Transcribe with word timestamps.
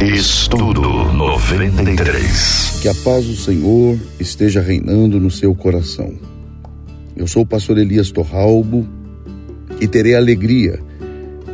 Estudo 0.00 0.82
93. 1.14 2.80
Que 2.82 2.88
a 2.88 2.94
paz 2.96 3.24
do 3.24 3.34
Senhor 3.34 3.98
esteja 4.20 4.60
reinando 4.60 5.18
no 5.18 5.30
seu 5.30 5.54
coração. 5.54 6.12
Eu 7.16 7.26
sou 7.26 7.44
o 7.44 7.46
pastor 7.46 7.78
Elias 7.78 8.10
Torralbo 8.10 8.86
e 9.80 9.88
terei 9.88 10.14
a 10.14 10.18
alegria 10.18 10.78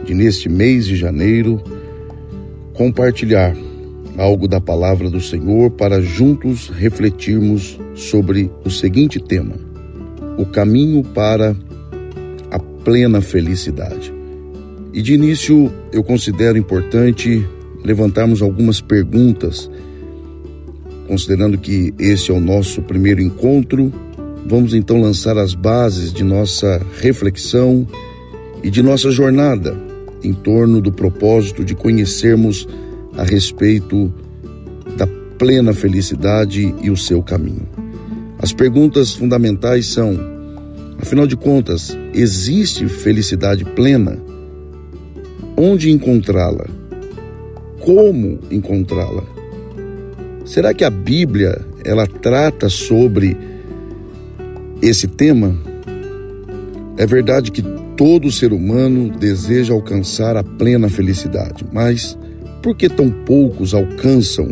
de, 0.05 0.13
neste 0.13 0.49
mês 0.49 0.87
de 0.87 0.97
janeiro, 0.97 1.63
compartilhar 2.75 3.55
algo 4.19 4.49
da 4.49 4.61
palavra 4.61 5.09
do 5.09 5.21
Senhor 5.21 5.71
para 5.71 6.03
juntos 6.03 6.69
refletirmos 6.69 7.79
sobre 7.95 8.51
o 8.65 8.71
seguinte 8.71 9.21
tema: 9.21 9.55
o 10.37 10.45
caminho 10.45 11.05
para 11.05 11.55
a 12.51 12.59
plena 12.59 13.21
felicidade. 13.21 14.13
E 14.93 15.01
de 15.01 15.15
início, 15.15 15.73
eu 15.93 16.03
considero 16.03 16.59
importante 16.59 17.47
levantarmos 17.85 18.43
algumas 18.43 18.81
perguntas, 18.81 19.71
considerando 21.07 21.59
que 21.59 21.93
esse 21.99 22.31
é 22.31 22.35
o 22.35 22.41
nosso 22.41 22.83
primeiro 22.83 23.21
encontro. 23.21 23.93
Vamos 24.47 24.75
então 24.75 25.01
lançar 25.01 25.37
as 25.39 25.55
bases 25.55 26.13
de 26.13 26.25
nossa 26.25 26.81
reflexão 27.01 27.87
e 28.63 28.71
de 28.71 28.83
nossa 28.83 29.11
jornada 29.11 29.77
em 30.23 30.33
torno 30.33 30.81
do 30.81 30.93
propósito 30.93 31.65
de 31.65 31.75
conhecermos 31.75 32.69
a 33.17 33.25
respeito 33.25 34.13
da 34.97 35.07
plena 35.39 35.73
felicidade 35.73 36.75
e 36.83 36.91
o 36.91 36.97
seu 36.97 37.23
caminho. 37.23 37.67
As 38.39 38.53
perguntas 38.53 39.13
fundamentais 39.13 39.87
são: 39.87 40.19
afinal 40.99 41.27
de 41.27 41.37
contas, 41.37 41.97
existe 42.15 42.89
felicidade 42.89 43.65
plena? 43.65 44.19
Onde 45.57 45.91
encontrá-la? 45.91 46.82
Como 47.83 48.39
encontrá-la? 48.49 49.25
Será 50.45 50.73
que 50.73 50.85
a 50.85 50.91
Bíblia 50.91 51.61
ela 51.85 52.07
trata 52.07 52.69
sobre 52.69 53.37
esse 54.81 55.09
tema? 55.09 55.53
É 56.97 57.05
verdade 57.05 57.51
que 57.51 57.61
todo 57.97 58.31
ser 58.31 58.53
humano 58.53 59.11
deseja 59.11 59.75
alcançar 59.75 60.37
a 60.37 60.45
plena 60.45 60.89
felicidade, 60.89 61.65
mas 61.73 62.17
por 62.63 62.77
que 62.77 62.89
tão 62.89 63.11
poucos 63.11 63.75
alcançam 63.75 64.51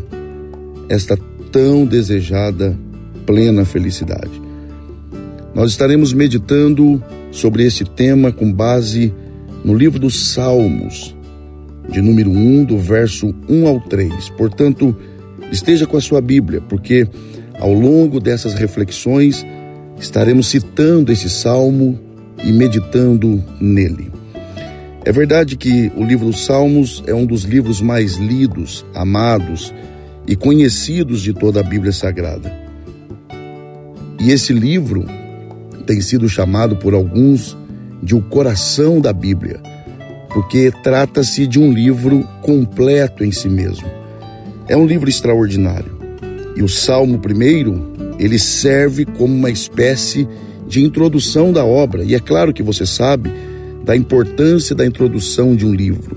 esta 0.88 1.16
tão 1.52 1.86
desejada 1.86 2.76
plena 3.26 3.64
felicidade? 3.64 4.42
Nós 5.54 5.70
estaremos 5.70 6.12
meditando 6.12 7.00
sobre 7.30 7.64
esse 7.64 7.84
tema 7.84 8.32
com 8.32 8.52
base 8.52 9.14
no 9.64 9.72
livro 9.72 10.00
dos 10.00 10.32
Salmos, 10.32 11.14
de 11.90 12.00
número 12.00 12.30
1, 12.30 12.64
do 12.64 12.78
verso 12.78 13.34
1 13.48 13.66
ao 13.66 13.80
3. 13.80 14.30
Portanto, 14.30 14.96
esteja 15.50 15.86
com 15.86 15.96
a 15.96 16.00
sua 16.00 16.20
Bíblia, 16.20 16.60
porque 16.60 17.06
ao 17.58 17.72
longo 17.72 18.20
dessas 18.20 18.54
reflexões 18.54 19.44
estaremos 19.98 20.48
citando 20.48 21.12
esse 21.12 21.28
salmo 21.28 21.98
e 22.44 22.52
meditando 22.52 23.42
nele. 23.60 24.10
É 25.04 25.12
verdade 25.12 25.56
que 25.56 25.90
o 25.96 26.04
livro 26.04 26.26
dos 26.26 26.44
Salmos 26.44 27.02
é 27.06 27.14
um 27.14 27.24
dos 27.24 27.44
livros 27.44 27.80
mais 27.80 28.16
lidos, 28.16 28.84
amados 28.94 29.72
e 30.26 30.36
conhecidos 30.36 31.22
de 31.22 31.32
toda 31.32 31.60
a 31.60 31.62
Bíblia 31.62 31.92
Sagrada. 31.92 32.52
E 34.20 34.30
esse 34.30 34.52
livro 34.52 35.06
tem 35.86 36.00
sido 36.00 36.28
chamado 36.28 36.76
por 36.76 36.92
alguns 36.92 37.56
de 38.02 38.14
o 38.14 38.20
coração 38.20 39.00
da 39.00 39.12
Bíblia 39.12 39.60
porque 40.32 40.72
trata-se 40.82 41.46
de 41.46 41.58
um 41.58 41.72
livro 41.72 42.26
completo 42.42 43.24
em 43.24 43.32
si 43.32 43.48
mesmo. 43.48 43.86
É 44.68 44.76
um 44.76 44.86
livro 44.86 45.08
extraordinário. 45.08 45.98
E 46.56 46.62
o 46.62 46.68
Salmo 46.68 47.18
primeiro, 47.18 47.92
ele 48.18 48.38
serve 48.38 49.04
como 49.04 49.34
uma 49.34 49.50
espécie 49.50 50.28
de 50.68 50.82
introdução 50.82 51.52
da 51.52 51.64
obra. 51.64 52.04
E 52.04 52.14
é 52.14 52.20
claro 52.20 52.52
que 52.52 52.62
você 52.62 52.86
sabe 52.86 53.30
da 53.84 53.96
importância 53.96 54.74
da 54.74 54.86
introdução 54.86 55.56
de 55.56 55.66
um 55.66 55.74
livro. 55.74 56.16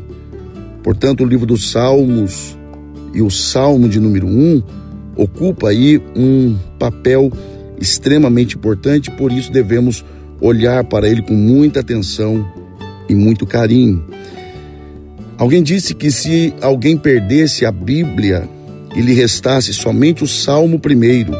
Portanto, 0.84 1.24
o 1.24 1.26
livro 1.26 1.46
dos 1.46 1.72
Salmos 1.72 2.58
e 3.14 3.22
o 3.22 3.32
Salmo 3.32 3.90
de 3.90 4.00
número 4.00 4.28
um 4.28 4.62
ocupa 5.16 5.70
aí 5.70 6.02
um 6.16 6.56
papel 6.78 7.32
extremamente 7.80 8.56
importante, 8.56 9.10
por 9.12 9.32
isso 9.32 9.52
devemos 9.52 10.06
olhar 10.42 10.84
para 10.84 11.08
ele 11.08 11.22
com 11.22 11.34
muita 11.34 11.80
atenção 11.80 12.46
e 13.10 13.16
muito 13.16 13.46
carinho. 13.46 14.04
Alguém 15.38 15.64
disse 15.64 15.94
que 15.94 16.12
se 16.12 16.54
alguém 16.62 16.98
perdesse 16.98 17.66
a 17.66 17.72
Bíblia 17.72 18.48
e 18.96 19.02
lhe 19.02 19.14
restasse 19.14 19.74
somente 19.74 20.24
o 20.24 20.28
Salmo 20.28 20.80
primeiro, 20.80 21.34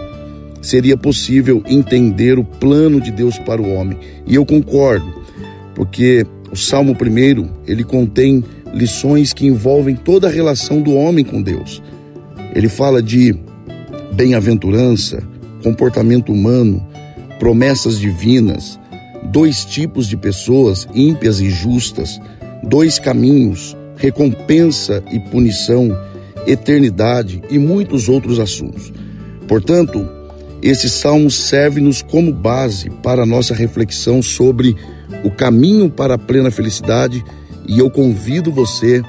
seria 0.62 0.98
possível 0.98 1.62
entender 1.68 2.40
o 2.40 2.44
plano 2.44 3.00
de 3.00 3.12
Deus 3.12 3.38
para 3.38 3.62
o 3.62 3.74
homem. 3.74 3.98
E 4.26 4.36
eu 4.36 4.46
concordo, 4.46 5.22
porque 5.76 6.26
o 6.52 6.56
Salmo 6.56 6.96
primeiro, 6.96 7.50
ele 7.68 7.84
contém 7.84 8.44
lições 8.74 9.34
que 9.34 9.46
envolvem 9.46 9.96
toda 9.96 10.28
a 10.28 10.32
relação 10.32 10.82
do 10.82 10.94
homem 10.94 11.24
com 11.24 11.42
Deus. 11.42 11.82
Ele 12.56 12.70
fala 12.70 13.02
de 13.02 13.36
bem-aventurança, 14.14 15.24
comportamento 15.62 16.32
humano, 16.32 16.86
promessas 17.40 18.00
divinas, 18.00 18.80
dois 19.32 19.66
tipos 19.66 20.08
de 20.08 20.18
pessoas, 20.18 20.88
ímpias 20.94 21.40
e 21.40 21.50
justas, 21.50 22.20
dois 22.64 23.00
caminhos, 23.00 23.76
recompensa 23.96 25.04
e 25.12 25.20
punição, 25.20 25.96
eternidade 26.46 27.42
e 27.50 27.58
muitos 27.58 28.10
outros 28.10 28.40
assuntos. 28.40 28.92
Portanto, 29.48 30.08
esse 30.62 30.90
salmo 30.90 31.30
serve-nos 31.30 32.02
como 32.02 32.32
base 32.32 32.90
para 32.90 33.24
a 33.24 33.26
nossa 33.26 33.54
reflexão 33.54 34.22
sobre 34.22 34.76
o 35.24 35.32
caminho 35.32 35.90
para 35.90 36.16
a 36.16 36.18
plena 36.18 36.52
felicidade 36.52 37.24
e 37.68 37.80
eu 37.80 37.90
convido 37.90 38.52
você 38.52 39.02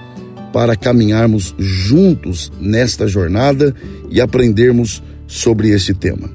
para 0.53 0.77
caminharmos 0.77 1.55
juntos 1.59 2.53
nesta 2.61 3.09
jornada 3.09 3.75
e 4.11 4.21
aprendermos 4.21 5.03
sobre 5.27 5.71
esse 5.71 5.95
tema. 5.95 6.31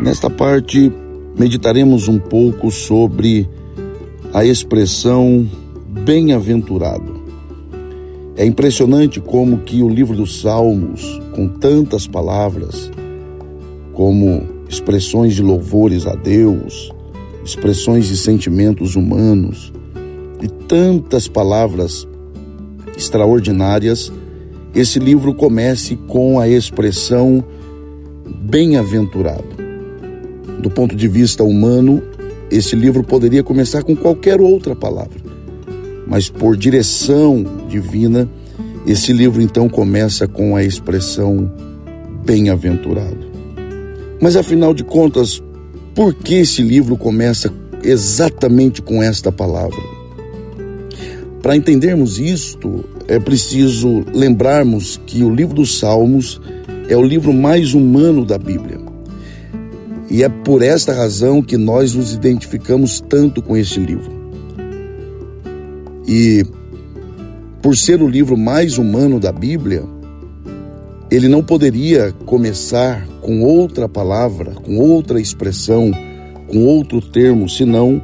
Nesta 0.00 0.30
parte, 0.30 0.92
meditaremos 1.38 2.08
um 2.08 2.18
pouco 2.18 2.70
sobre 2.70 3.48
a 4.32 4.44
expressão 4.44 5.48
bem-aventurado. 6.04 7.24
É 8.36 8.44
impressionante 8.44 9.20
como 9.20 9.58
que 9.58 9.82
o 9.82 9.88
livro 9.88 10.16
dos 10.16 10.40
Salmos, 10.40 11.20
com 11.34 11.48
tantas 11.48 12.06
palavras, 12.06 12.90
como 13.92 14.42
expressões 14.68 15.34
de 15.34 15.42
louvores 15.42 16.06
a 16.06 16.14
Deus, 16.14 16.92
expressões 17.44 18.06
de 18.06 18.16
sentimentos 18.16 18.96
humanos 18.96 19.72
e 20.42 20.48
tantas 20.48 21.28
palavras 21.28 22.06
extraordinárias, 22.96 24.12
esse 24.74 24.98
livro 24.98 25.32
comece 25.34 25.96
com 25.96 26.38
a 26.38 26.48
expressão 26.48 27.42
bem-aventurado. 28.42 29.55
Do 30.60 30.70
ponto 30.70 30.96
de 30.96 31.06
vista 31.06 31.44
humano, 31.44 32.02
este 32.50 32.76
livro 32.76 33.02
poderia 33.02 33.42
começar 33.42 33.82
com 33.82 33.94
qualquer 33.94 34.40
outra 34.40 34.74
palavra, 34.74 35.18
mas 36.06 36.28
por 36.28 36.56
direção 36.56 37.44
divina, 37.68 38.28
esse 38.86 39.12
livro 39.12 39.42
então 39.42 39.68
começa 39.68 40.28
com 40.28 40.54
a 40.54 40.62
expressão 40.62 41.50
bem-aventurado. 42.24 43.26
Mas 44.20 44.36
afinal 44.36 44.72
de 44.72 44.84
contas, 44.84 45.42
por 45.94 46.14
que 46.14 46.34
esse 46.34 46.62
livro 46.62 46.96
começa 46.96 47.52
exatamente 47.82 48.80
com 48.80 49.02
esta 49.02 49.32
palavra? 49.32 49.96
Para 51.42 51.56
entendermos 51.56 52.18
isto, 52.18 52.84
é 53.06 53.18
preciso 53.18 54.04
lembrarmos 54.12 55.00
que 55.06 55.22
o 55.22 55.32
livro 55.32 55.54
dos 55.54 55.78
Salmos 55.78 56.40
é 56.88 56.96
o 56.96 57.02
livro 57.02 57.32
mais 57.32 57.74
humano 57.74 58.24
da 58.24 58.38
Bíblia. 58.38 58.85
E 60.08 60.22
é 60.22 60.28
por 60.28 60.62
esta 60.62 60.92
razão 60.92 61.42
que 61.42 61.56
nós 61.56 61.94
nos 61.94 62.14
identificamos 62.14 63.00
tanto 63.00 63.42
com 63.42 63.56
este 63.56 63.80
livro. 63.80 64.12
E 66.06 66.44
por 67.60 67.76
ser 67.76 68.00
o 68.00 68.08
livro 68.08 68.36
mais 68.36 68.78
humano 68.78 69.18
da 69.18 69.32
Bíblia, 69.32 69.82
ele 71.10 71.28
não 71.28 71.42
poderia 71.42 72.12
começar 72.24 73.06
com 73.20 73.42
outra 73.42 73.88
palavra, 73.88 74.52
com 74.52 74.78
outra 74.78 75.20
expressão, 75.20 75.90
com 76.46 76.64
outro 76.64 77.00
termo, 77.00 77.48
senão 77.48 78.00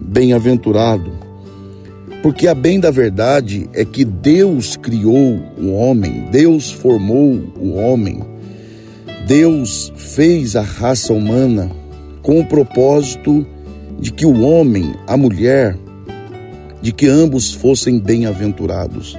bem-aventurado. 0.00 1.10
Porque 2.22 2.46
a 2.46 2.54
bem 2.54 2.78
da 2.78 2.92
verdade 2.92 3.68
é 3.72 3.84
que 3.84 4.04
Deus 4.04 4.76
criou 4.76 5.40
o 5.58 5.72
homem, 5.72 6.28
Deus 6.30 6.70
formou 6.70 7.40
o 7.58 7.74
homem 7.74 8.31
Deus 9.26 9.92
fez 9.96 10.56
a 10.56 10.62
raça 10.62 11.12
humana 11.12 11.70
com 12.22 12.40
o 12.40 12.46
propósito 12.46 13.46
de 13.98 14.12
que 14.12 14.26
o 14.26 14.42
homem, 14.42 14.94
a 15.06 15.16
mulher, 15.16 15.76
de 16.80 16.92
que 16.92 17.06
ambos 17.06 17.52
fossem 17.52 17.98
bem-aventurados. 18.00 19.16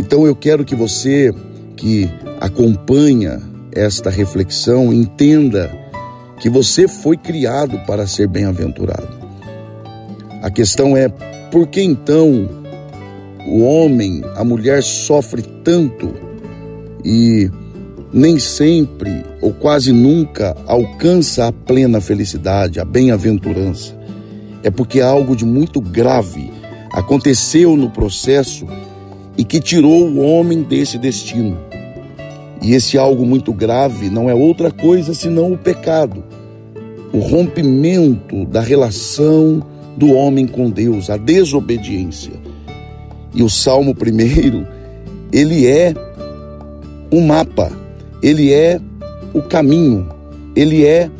Então 0.00 0.26
eu 0.26 0.34
quero 0.34 0.64
que 0.64 0.74
você 0.74 1.32
que 1.76 2.08
acompanha 2.40 3.40
esta 3.72 4.08
reflexão 4.08 4.92
entenda 4.92 5.70
que 6.40 6.48
você 6.48 6.88
foi 6.88 7.16
criado 7.16 7.78
para 7.86 8.06
ser 8.06 8.28
bem-aventurado. 8.28 9.08
A 10.42 10.50
questão 10.50 10.96
é 10.96 11.08
por 11.50 11.66
que 11.66 11.82
então 11.82 12.48
o 13.46 13.62
homem, 13.62 14.22
a 14.34 14.42
mulher 14.42 14.82
sofre 14.82 15.42
tanto 15.62 16.14
e 17.04 17.50
nem 18.12 18.38
sempre 18.38 19.24
ou 19.40 19.52
quase 19.52 19.92
nunca 19.92 20.56
alcança 20.66 21.46
a 21.46 21.52
plena 21.52 22.00
felicidade, 22.00 22.80
a 22.80 22.84
bem-aventurança. 22.84 23.94
É 24.62 24.70
porque 24.70 25.00
algo 25.00 25.36
de 25.36 25.44
muito 25.44 25.80
grave 25.80 26.50
aconteceu 26.92 27.76
no 27.76 27.90
processo 27.90 28.66
e 29.36 29.44
que 29.44 29.60
tirou 29.60 30.08
o 30.08 30.20
homem 30.20 30.62
desse 30.62 30.98
destino. 30.98 31.58
E 32.62 32.72
esse 32.72 32.96
algo 32.96 33.24
muito 33.26 33.52
grave 33.52 34.08
não 34.08 34.30
é 34.30 34.34
outra 34.34 34.70
coisa 34.70 35.14
senão 35.14 35.52
o 35.52 35.58
pecado, 35.58 36.24
o 37.12 37.18
rompimento 37.18 38.44
da 38.46 38.60
relação 38.60 39.62
do 39.96 40.12
homem 40.12 40.46
com 40.46 40.70
Deus, 40.70 41.10
a 41.10 41.16
desobediência. 41.16 42.32
E 43.34 43.42
o 43.42 43.50
Salmo 43.50 43.94
primeiro, 43.94 44.66
ele 45.32 45.66
é 45.66 45.94
um 47.12 47.26
mapa, 47.26 47.70
ele 48.26 48.52
é 48.52 48.80
o 49.32 49.40
caminho, 49.42 50.08
ele 50.54 50.84
é 50.84 51.10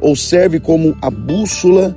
ou 0.00 0.16
serve 0.16 0.58
como 0.58 0.96
a 1.00 1.08
bússola 1.08 1.96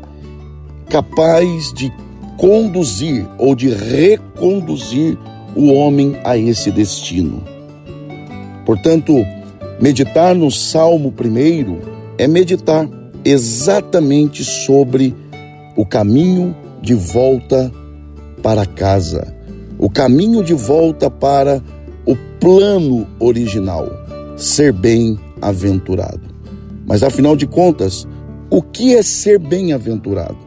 capaz 0.89 1.73
de 1.73 1.91
conduzir 2.37 3.25
ou 3.37 3.55
de 3.55 3.69
reconduzir 3.69 5.17
o 5.55 5.73
homem 5.73 6.17
a 6.23 6.37
esse 6.37 6.71
destino. 6.71 7.43
Portanto, 8.65 9.25
meditar 9.81 10.35
no 10.35 10.51
Salmo 10.51 11.11
primeiro 11.11 11.79
é 12.17 12.27
meditar 12.27 12.87
exatamente 13.25 14.43
sobre 14.43 15.15
o 15.75 15.85
caminho 15.85 16.55
de 16.81 16.93
volta 16.93 17.71
para 18.41 18.65
casa 18.65 19.39
o 19.79 19.89
caminho 19.89 20.43
de 20.43 20.53
volta 20.53 21.09
para 21.09 21.63
o 22.05 22.13
plano 22.37 23.07
original, 23.17 23.87
ser 24.39 24.71
bem-aventurado. 24.71 26.21
Mas 26.87 27.03
afinal 27.03 27.35
de 27.35 27.45
contas, 27.45 28.07
o 28.49 28.61
que 28.61 28.95
é 28.95 29.03
ser 29.03 29.37
bem-aventurado? 29.37 30.37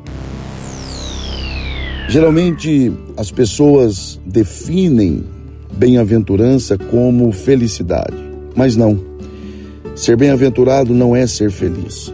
Geralmente 2.09 2.93
as 3.17 3.31
pessoas 3.31 4.19
definem 4.27 5.25
bem-aventurança 5.77 6.77
como 6.77 7.31
felicidade, 7.33 8.17
mas 8.57 8.77
não. 8.77 8.99
Ser 9.95 10.17
bem-aventurado 10.17 10.95
não 10.95 11.15
é 11.15 11.27
ser 11.27 11.51
feliz. 11.51 12.13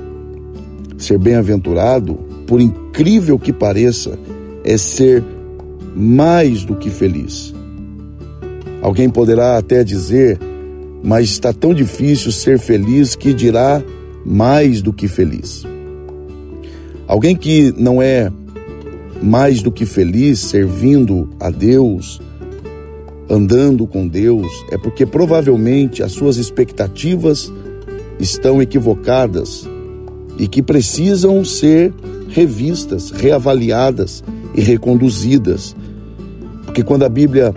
Ser 0.99 1.19
bem-aventurado, 1.19 2.15
por 2.47 2.61
incrível 2.61 3.39
que 3.39 3.53
pareça, 3.53 4.19
é 4.65 4.77
ser 4.77 5.25
mais 5.95 6.65
do 6.65 6.75
que 6.75 6.91
feliz. 6.91 7.55
Alguém 8.83 9.09
poderá 9.09 9.57
até 9.57 9.83
dizer, 9.83 10.39
mas 11.03 11.29
está 11.29 11.53
tão 11.53 11.73
difícil 11.73 12.33
ser 12.33 12.59
feliz 12.59 13.15
que 13.15 13.33
dirá 13.33 13.83
mais 14.25 14.83
do 14.83 14.93
que 14.93 15.09
feliz. 15.09 15.65
Alguém 17.07 17.37
que 17.37 17.73
não 17.77 18.03
é 18.03 18.31
mais 19.23 19.63
do 19.63 19.73
que 19.73 19.87
feliz 19.87 20.41
servindo 20.41 21.29
a 21.41 21.51
Deus, 21.51 22.21
andando 23.29 23.87
com 23.87 24.07
Deus, 24.07 24.47
é 24.71 24.79
porque 24.79 25.07
provavelmente 25.07 26.03
as 26.03 26.13
suas 26.13 26.37
expectativas 26.37 27.53
estão 28.19 28.61
equivocadas 28.61 29.69
e 30.39 30.47
que 30.47 30.63
precisam 30.63 31.45
ser 31.45 31.93
revistas, 32.29 33.11
reavaliadas 33.11 34.23
e 34.55 34.61
reconduzidas 34.61 35.75
porque 36.79 36.83
quando 36.83 37.03
a 37.03 37.09
Bíblia 37.09 37.53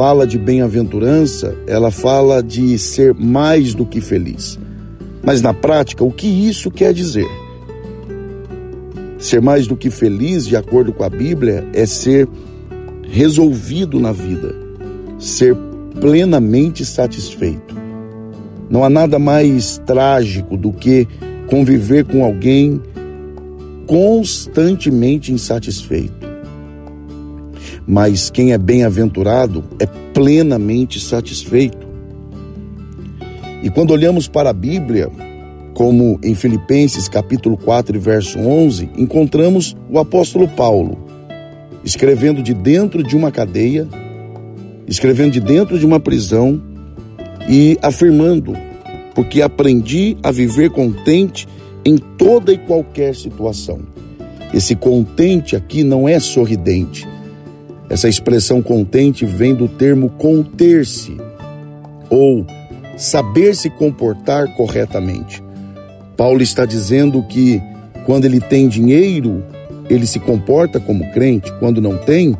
fala 0.00 0.26
de 0.26 0.38
bem-aventurança, 0.38 1.54
ela 1.66 1.90
fala 1.90 2.42
de 2.42 2.78
ser 2.78 3.12
mais 3.12 3.74
do 3.74 3.84
que 3.84 4.00
feliz. 4.00 4.58
Mas 5.22 5.42
na 5.42 5.52
prática, 5.52 6.02
o 6.02 6.10
que 6.10 6.26
isso 6.26 6.70
quer 6.70 6.94
dizer? 6.94 7.28
Ser 9.18 9.42
mais 9.42 9.66
do 9.66 9.76
que 9.76 9.90
feliz, 9.90 10.46
de 10.46 10.56
acordo 10.56 10.90
com 10.90 11.04
a 11.04 11.10
Bíblia, 11.10 11.68
é 11.74 11.84
ser 11.84 12.26
resolvido 13.02 14.00
na 14.00 14.10
vida, 14.10 14.54
ser 15.18 15.54
plenamente 16.00 16.82
satisfeito. 16.82 17.76
Não 18.70 18.82
há 18.82 18.88
nada 18.88 19.18
mais 19.18 19.76
trágico 19.84 20.56
do 20.56 20.72
que 20.72 21.06
conviver 21.46 22.06
com 22.06 22.24
alguém 22.24 22.80
constantemente 23.86 25.30
insatisfeito 25.30 26.19
mas 27.86 28.30
quem 28.30 28.52
é 28.52 28.58
bem-aventurado 28.58 29.64
é 29.78 29.86
plenamente 29.86 31.00
satisfeito. 31.00 31.86
E 33.62 33.70
quando 33.70 33.92
olhamos 33.92 34.28
para 34.28 34.50
a 34.50 34.54
Bíblia, 34.54 35.10
como 35.74 36.18
em 36.22 36.34
Filipenses 36.34 37.08
capítulo 37.08 37.56
4, 37.56 37.98
verso 38.00 38.38
11, 38.38 38.90
encontramos 38.96 39.76
o 39.88 39.98
apóstolo 39.98 40.48
Paulo 40.48 41.10
escrevendo 41.84 42.42
de 42.42 42.52
dentro 42.52 43.02
de 43.02 43.16
uma 43.16 43.30
cadeia, 43.30 43.88
escrevendo 44.86 45.32
de 45.32 45.40
dentro 45.40 45.78
de 45.78 45.86
uma 45.86 46.00
prisão 46.00 46.60
e 47.48 47.78
afirmando: 47.82 48.54
porque 49.14 49.42
aprendi 49.42 50.16
a 50.22 50.30
viver 50.30 50.70
contente 50.70 51.48
em 51.84 51.96
toda 51.96 52.52
e 52.52 52.58
qualquer 52.58 53.14
situação. 53.14 53.80
Esse 54.52 54.74
contente 54.74 55.54
aqui 55.54 55.84
não 55.84 56.08
é 56.08 56.18
sorridente, 56.18 57.06
essa 57.90 58.08
expressão 58.08 58.62
contente 58.62 59.26
vem 59.26 59.52
do 59.52 59.66
termo 59.66 60.08
conter-se 60.10 61.16
ou 62.08 62.46
saber 62.96 63.56
se 63.56 63.68
comportar 63.68 64.46
corretamente. 64.54 65.42
Paulo 66.16 66.40
está 66.40 66.64
dizendo 66.64 67.20
que 67.24 67.60
quando 68.06 68.26
ele 68.26 68.40
tem 68.40 68.68
dinheiro, 68.68 69.42
ele 69.88 70.06
se 70.06 70.20
comporta 70.20 70.78
como 70.78 71.10
crente, 71.12 71.52
quando 71.58 71.80
não 71.80 71.96
tem, 71.96 72.36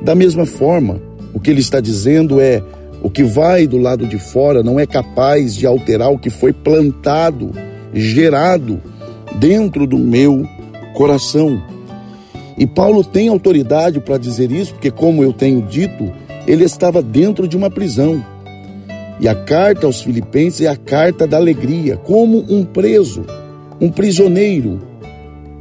da 0.00 0.14
mesma 0.14 0.46
forma. 0.46 0.98
O 1.34 1.38
que 1.38 1.50
ele 1.50 1.60
está 1.60 1.78
dizendo 1.78 2.40
é: 2.40 2.62
o 3.02 3.10
que 3.10 3.22
vai 3.22 3.66
do 3.66 3.76
lado 3.76 4.06
de 4.06 4.18
fora 4.18 4.62
não 4.62 4.80
é 4.80 4.86
capaz 4.86 5.54
de 5.54 5.66
alterar 5.66 6.10
o 6.10 6.18
que 6.18 6.30
foi 6.30 6.52
plantado, 6.52 7.50
gerado 7.92 8.80
dentro 9.38 9.86
do 9.86 9.98
meu 9.98 10.46
coração. 10.94 11.62
E 12.60 12.66
Paulo 12.66 13.02
tem 13.02 13.28
autoridade 13.28 14.00
para 14.00 14.18
dizer 14.18 14.52
isso, 14.52 14.74
porque, 14.74 14.90
como 14.90 15.24
eu 15.24 15.32
tenho 15.32 15.62
dito, 15.62 16.12
ele 16.46 16.62
estava 16.62 17.00
dentro 17.00 17.48
de 17.48 17.56
uma 17.56 17.70
prisão. 17.70 18.22
E 19.18 19.26
a 19.26 19.34
carta 19.34 19.86
aos 19.86 20.02
Filipenses 20.02 20.60
é 20.60 20.68
a 20.68 20.76
carta 20.76 21.26
da 21.26 21.38
alegria, 21.38 21.96
como 21.96 22.44
um 22.50 22.62
preso, 22.62 23.24
um 23.80 23.88
prisioneiro, 23.88 24.78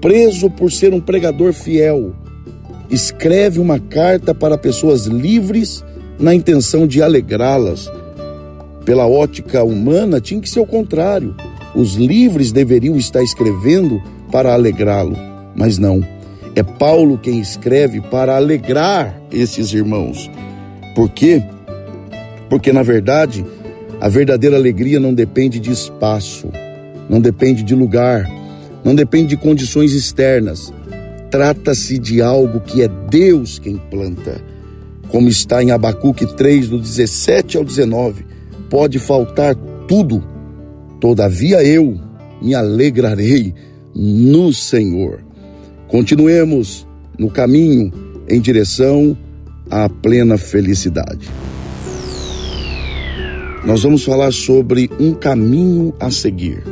preso 0.02 0.50
por 0.50 0.74
ser 0.74 0.94
um 0.94 1.00
pregador 1.00 1.54
fiel. 1.54 2.14
Escreve 2.90 3.62
uma 3.62 3.80
carta 3.80 4.36
para 4.36 4.58
pessoas 4.58 5.06
livres 5.06 5.82
na 6.20 6.36
intenção 6.36 6.86
de 6.86 7.02
alegrá-las. 7.02 7.90
Pela 8.84 9.08
ótica 9.08 9.64
humana, 9.64 10.20
tinha 10.20 10.42
que 10.42 10.50
ser 10.50 10.60
o 10.60 10.66
contrário. 10.66 11.34
Os 11.74 11.94
livres 11.94 12.52
deveriam 12.52 12.98
estar 12.98 13.24
escrevendo 13.24 14.02
para 14.30 14.54
alegrá-lo, 14.54 15.16
mas 15.56 15.78
não 15.78 16.19
é 16.56 16.64
Paulo 16.64 17.18
quem 17.18 17.40
escreve 17.40 18.02
para 18.02 18.36
alegrar 18.36 19.20
esses 19.32 19.74
irmãos. 19.74 20.30
Por 20.96 21.10
quê? 21.10 21.44
Porque, 22.50 22.74
na 22.74 22.84
verdade, 22.84 23.46
a 24.02 24.10
verdadeira 24.10 24.56
alegria 24.56 25.00
não 25.00 25.14
depende 25.14 25.60
de 25.60 25.72
espaço, 25.72 26.50
não 27.10 27.22
depende 27.22 27.64
de 27.64 27.76
lugar, 27.76 28.30
não 28.84 28.96
depende 28.96 29.30
de 29.30 29.38
condições 29.38 29.94
externas. 29.94 30.74
Trata-se 31.30 32.00
de 32.00 32.22
algo 32.22 32.60
que 32.60 32.82
é 32.82 32.88
Deus 32.88 33.60
quem 33.60 33.78
planta. 33.78 34.42
Como 35.10 35.28
está 35.28 35.62
em 35.62 35.72
Abacuque 35.72 36.26
3, 36.36 36.70
do 36.70 36.80
17 36.80 37.58
ao 37.58 37.64
19. 37.64 38.26
Pode 38.70 39.00
faltar 39.00 39.56
tudo, 39.88 40.24
todavia 41.00 41.64
eu 41.64 42.00
me 42.42 42.54
alegrarei 42.54 43.54
no 43.96 44.54
Senhor. 44.54 45.29
Continuemos 45.90 46.88
no 47.18 47.30
caminho 47.30 47.92
em 48.30 48.40
direção 48.40 49.18
à 49.70 49.90
plena 49.90 50.38
felicidade. 50.38 51.30
Nós 53.66 53.84
vamos 53.84 54.06
falar 54.06 54.32
sobre 54.32 54.90
um 54.98 55.14
caminho 55.14 55.94
a 56.00 56.10
seguir. 56.10 56.64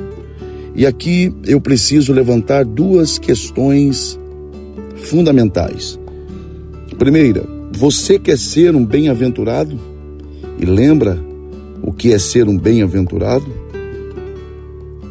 E 0.73 0.85
aqui 0.85 1.33
eu 1.43 1.59
preciso 1.59 2.13
levantar 2.13 2.63
duas 2.63 3.19
questões 3.19 4.17
fundamentais. 4.95 5.99
Primeira, 6.97 7.43
você 7.73 8.17
quer 8.17 8.37
ser 8.37 8.73
um 8.73 8.85
bem-aventurado? 8.85 9.77
e 10.59 10.65
lembra 10.65 11.17
o 11.81 11.91
que 11.93 12.13
é 12.13 12.19
ser 12.19 12.47
um 12.47 12.57
bem-aventurado? 12.57 13.45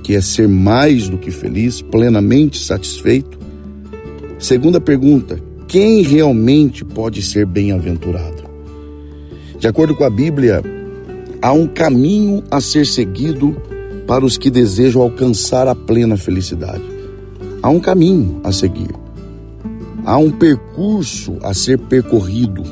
Que 0.02 0.14
é 0.14 0.20
ser 0.20 0.48
mais 0.48 1.08
do 1.08 1.18
que 1.18 1.30
feliz, 1.30 1.80
plenamente 1.80 2.58
satisfeito? 2.58 3.38
Segunda 4.46 4.80
pergunta: 4.80 5.40
quem 5.66 6.02
realmente 6.02 6.84
pode 6.84 7.20
ser 7.20 7.44
bem-aventurado? 7.44 8.44
De 9.58 9.66
acordo 9.66 9.92
com 9.92 10.04
a 10.04 10.08
Bíblia, 10.08 10.62
há 11.42 11.50
um 11.50 11.66
caminho 11.66 12.44
a 12.48 12.60
ser 12.60 12.86
seguido 12.86 13.56
para 14.06 14.24
os 14.24 14.38
que 14.38 14.48
desejam 14.48 15.02
alcançar 15.02 15.66
a 15.66 15.74
plena 15.74 16.16
felicidade. 16.16 16.84
Há 17.60 17.68
um 17.70 17.80
caminho 17.80 18.40
a 18.44 18.52
seguir. 18.52 18.94
Há 20.04 20.16
um 20.16 20.30
percurso 20.30 21.38
a 21.42 21.52
ser 21.52 21.80
percorrido. 21.80 22.62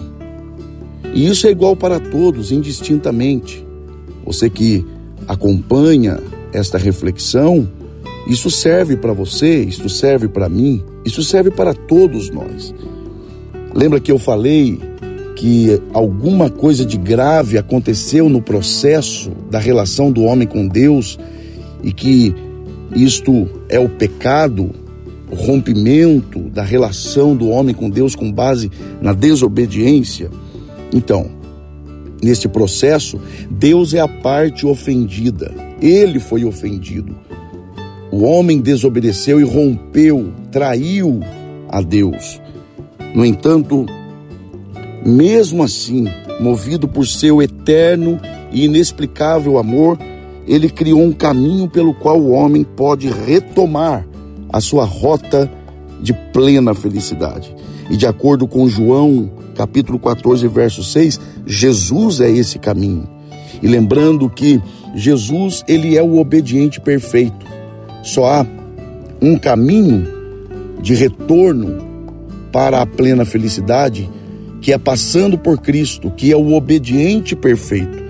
E 1.12 1.26
isso 1.26 1.48
é 1.48 1.50
igual 1.50 1.74
para 1.74 1.98
todos, 1.98 2.52
indistintamente. 2.52 3.66
Você 4.24 4.48
que 4.48 4.86
acompanha 5.26 6.20
esta 6.52 6.78
reflexão, 6.78 7.68
isso 8.28 8.48
serve 8.48 8.96
para 8.96 9.12
você, 9.12 9.64
isso 9.64 9.88
serve 9.88 10.28
para 10.28 10.48
mim, 10.48 10.80
isso 11.04 11.22
serve 11.22 11.50
para 11.50 11.74
todos 11.74 12.30
nós. 12.30 12.74
Lembra 13.74 14.00
que 14.00 14.10
eu 14.10 14.18
falei 14.18 14.80
que 15.36 15.80
alguma 15.92 16.48
coisa 16.48 16.84
de 16.84 16.96
grave 16.96 17.58
aconteceu 17.58 18.28
no 18.28 18.40
processo 18.40 19.30
da 19.50 19.58
relação 19.58 20.12
do 20.12 20.22
homem 20.22 20.46
com 20.46 20.66
Deus 20.66 21.18
e 21.82 21.92
que 21.92 22.34
isto 22.94 23.48
é 23.68 23.78
o 23.78 23.88
pecado, 23.88 24.70
o 25.30 25.34
rompimento 25.34 26.38
da 26.50 26.62
relação 26.62 27.36
do 27.36 27.48
homem 27.48 27.74
com 27.74 27.90
Deus 27.90 28.14
com 28.14 28.30
base 28.30 28.70
na 29.02 29.12
desobediência? 29.12 30.30
Então, 30.92 31.28
neste 32.22 32.48
processo, 32.48 33.20
Deus 33.50 33.92
é 33.92 34.00
a 34.00 34.08
parte 34.08 34.64
ofendida. 34.64 35.52
Ele 35.82 36.20
foi 36.20 36.44
ofendido. 36.44 37.16
O 38.14 38.22
homem 38.22 38.60
desobedeceu 38.60 39.40
e 39.40 39.42
rompeu, 39.42 40.32
traiu 40.52 41.18
a 41.68 41.82
Deus. 41.82 42.40
No 43.12 43.26
entanto, 43.26 43.86
mesmo 45.04 45.64
assim, 45.64 46.06
movido 46.38 46.86
por 46.86 47.08
seu 47.08 47.42
eterno 47.42 48.20
e 48.52 48.66
inexplicável 48.66 49.58
amor, 49.58 49.98
ele 50.46 50.70
criou 50.70 51.02
um 51.02 51.10
caminho 51.10 51.68
pelo 51.68 51.92
qual 51.92 52.20
o 52.20 52.30
homem 52.30 52.62
pode 52.62 53.08
retomar 53.10 54.06
a 54.48 54.60
sua 54.60 54.84
rota 54.84 55.50
de 56.00 56.12
plena 56.32 56.72
felicidade. 56.72 57.52
E 57.90 57.96
de 57.96 58.06
acordo 58.06 58.46
com 58.46 58.68
João, 58.68 59.28
capítulo 59.56 59.98
14, 59.98 60.46
verso 60.46 60.84
6, 60.84 61.18
Jesus 61.44 62.20
é 62.20 62.30
esse 62.30 62.60
caminho. 62.60 63.08
E 63.60 63.66
lembrando 63.66 64.30
que 64.30 64.62
Jesus, 64.94 65.64
ele 65.66 65.98
é 65.98 66.02
o 66.02 66.20
obediente 66.20 66.80
perfeito. 66.80 67.43
Só 68.04 68.26
há 68.26 68.46
um 69.20 69.38
caminho 69.38 70.06
de 70.82 70.94
retorno 70.94 71.82
para 72.52 72.82
a 72.82 72.86
plena 72.86 73.24
felicidade 73.24 74.08
que 74.60 74.72
é 74.72 74.78
passando 74.78 75.38
por 75.38 75.58
Cristo, 75.58 76.10
que 76.10 76.30
é 76.30 76.36
o 76.36 76.52
obediente 76.52 77.34
perfeito. 77.34 78.04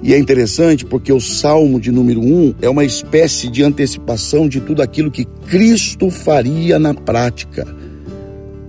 E 0.00 0.14
é 0.14 0.18
interessante 0.18 0.84
porque 0.84 1.12
o 1.12 1.20
Salmo 1.20 1.80
de 1.80 1.90
número 1.90 2.20
1 2.20 2.54
é 2.62 2.68
uma 2.68 2.84
espécie 2.84 3.48
de 3.48 3.64
antecipação 3.64 4.48
de 4.48 4.60
tudo 4.60 4.80
aquilo 4.80 5.10
que 5.10 5.24
Cristo 5.48 6.08
faria 6.08 6.78
na 6.78 6.94
prática, 6.94 7.66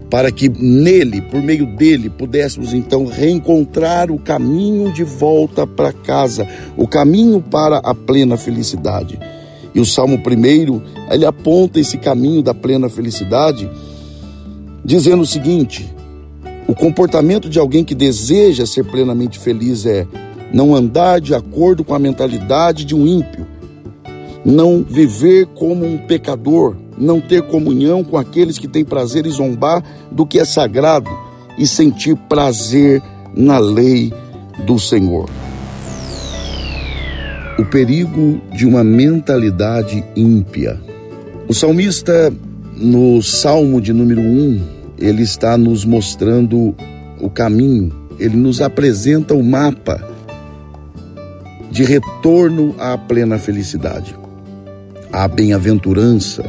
para 0.09 0.31
que 0.31 0.49
nele, 0.49 1.21
por 1.21 1.41
meio 1.41 1.67
dele, 1.75 2.09
pudéssemos 2.09 2.73
então 2.73 3.05
reencontrar 3.05 4.09
o 4.09 4.17
caminho 4.17 4.91
de 4.91 5.03
volta 5.03 5.67
para 5.67 5.93
casa, 5.93 6.47
o 6.75 6.87
caminho 6.87 7.41
para 7.41 7.77
a 7.77 7.93
plena 7.93 8.37
felicidade. 8.37 9.19
E 9.75 9.79
o 9.81 9.85
Salmo 9.85 10.15
1, 10.17 11.13
ele 11.13 11.25
aponta 11.25 11.81
esse 11.81 11.97
caminho 11.97 12.41
da 12.41 12.53
plena 12.53 12.87
felicidade, 12.87 13.69
dizendo 14.85 15.23
o 15.23 15.27
seguinte: 15.27 15.93
o 16.65 16.73
comportamento 16.73 17.49
de 17.49 17.59
alguém 17.59 17.83
que 17.83 17.93
deseja 17.93 18.65
ser 18.65 18.85
plenamente 18.85 19.37
feliz 19.37 19.85
é 19.85 20.07
não 20.53 20.73
andar 20.73 21.19
de 21.19 21.35
acordo 21.35 21.83
com 21.83 21.93
a 21.93 21.99
mentalidade 21.99 22.85
de 22.85 22.95
um 22.95 23.05
ímpio, 23.05 23.45
não 24.45 24.81
viver 24.81 25.45
como 25.47 25.85
um 25.85 25.97
pecador, 25.97 26.77
não 26.97 27.19
ter 27.19 27.41
comunhão 27.43 28.01
com 28.01 28.17
aqueles 28.17 28.57
que 28.57 28.69
têm 28.69 28.85
prazer 28.85 29.25
em 29.25 29.31
zombar 29.31 29.83
do 30.09 30.25
que 30.25 30.39
é 30.39 30.45
sagrado 30.45 31.11
e 31.57 31.67
sentir 31.67 32.15
prazer 32.15 33.01
na 33.35 33.57
lei 33.57 34.13
do 34.65 34.79
Senhor. 34.79 35.29
O 37.57 37.63
perigo 37.63 38.41
de 38.53 38.65
uma 38.65 38.83
mentalidade 38.83 40.03
ímpia. 40.13 40.77
O 41.47 41.53
salmista, 41.53 42.33
no 42.75 43.21
Salmo 43.21 43.79
de 43.79 43.93
número 43.93 44.19
1, 44.19 44.61
ele 44.99 45.23
está 45.23 45.57
nos 45.57 45.85
mostrando 45.85 46.75
o 47.21 47.29
caminho, 47.29 47.93
ele 48.19 48.35
nos 48.35 48.61
apresenta 48.61 49.33
o 49.33 49.41
mapa 49.41 50.05
de 51.71 51.83
retorno 51.83 52.75
à 52.77 52.97
plena 52.97 53.37
felicidade, 53.37 54.15
à 55.11 55.25
bem-aventurança. 55.25 56.43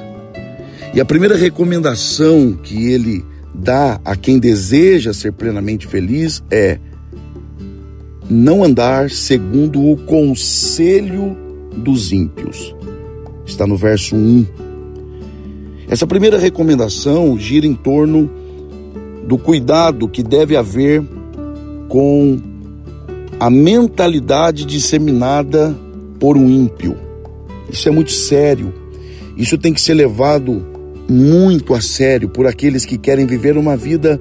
E 0.93 1.01
a 1.01 1.05
primeira 1.05 1.37
recomendação 1.37 2.53
que 2.53 2.91
ele 2.91 3.25
dá 3.55 4.01
a 4.05 4.17
quem 4.17 4.41
deseja 4.41 5.13
ser 5.13 5.33
plenamente 5.33 5.87
feliz 5.87 6.43
é 6.51 6.79
não 8.29 8.65
andar 8.65 9.11
segundo 9.11 9.91
o 9.91 9.97
conselho 9.97 11.37
dos 11.77 12.13
ímpios. 12.13 12.75
Está 13.45 13.67
no 13.67 13.77
verso 13.77 14.17
1 14.17 14.67
essa 15.89 16.07
primeira 16.07 16.37
recomendação 16.37 17.39
gira 17.39 17.65
em 17.65 17.75
torno 17.75 18.29
do 19.27 19.39
cuidado 19.39 20.09
que 20.09 20.23
deve 20.23 20.57
haver 20.57 21.03
com 21.89 22.39
a 23.39 23.49
mentalidade 23.49 24.65
disseminada 24.65 25.77
por 26.19 26.37
um 26.37 26.51
ímpio. 26.51 26.97
Isso 27.71 27.89
é 27.89 27.93
muito 27.93 28.11
sério. 28.11 28.75
Isso 29.37 29.57
tem 29.57 29.73
que 29.73 29.81
ser 29.81 29.95
levado 29.95 30.67
muito 31.09 31.73
a 31.73 31.81
sério 31.81 32.29
por 32.29 32.49
aqueles 32.49 32.85
que 32.85 32.99
querem 32.99 33.25
viver 33.25 33.57
uma 33.57 33.77
vida 33.77 34.21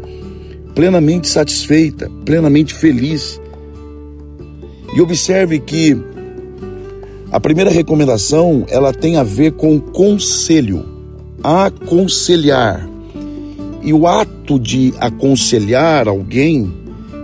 plenamente 0.75 1.27
satisfeita, 1.27 2.11
plenamente 2.23 2.75
feliz. 2.75 3.41
E 4.95 5.01
observe 5.01 5.59
que 5.59 5.95
a 7.29 7.39
primeira 7.39 7.69
recomendação, 7.69 8.65
ela 8.69 8.93
tem 8.93 9.17
a 9.17 9.23
ver 9.23 9.51
com 9.51 9.77
conselho 9.77 10.85
aconselhar. 11.43 12.89
E 13.83 13.91
o 13.91 14.07
ato 14.07 14.57
de 14.57 14.93
aconselhar 14.99 16.07
alguém 16.07 16.73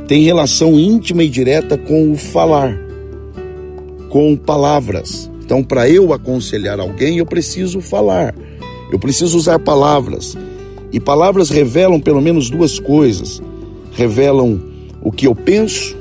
tem 0.08 0.24
relação 0.24 0.78
íntima 0.78 1.24
e 1.24 1.30
direta 1.30 1.78
com 1.78 2.12
o 2.12 2.18
falar, 2.18 2.78
com 4.10 4.36
palavras. 4.36 5.32
Então, 5.44 5.64
para 5.64 5.90
eu 5.90 6.12
aconselhar 6.12 6.80
alguém, 6.80 7.20
eu 7.20 7.26
preciso 7.26 7.80
falar, 7.80 8.36
eu 8.92 9.00
preciso 9.00 9.38
usar 9.38 9.60
palavras. 9.60 10.38
E 10.92 11.00
palavras 11.00 11.50
revelam 11.50 12.02
pelo 12.02 12.22
menos 12.22 12.50
duas 12.50 12.80
coisas: 12.80 13.42
revelam 13.94 14.62
o 15.02 15.10
que 15.10 15.26
eu 15.26 15.34
penso 15.34 15.96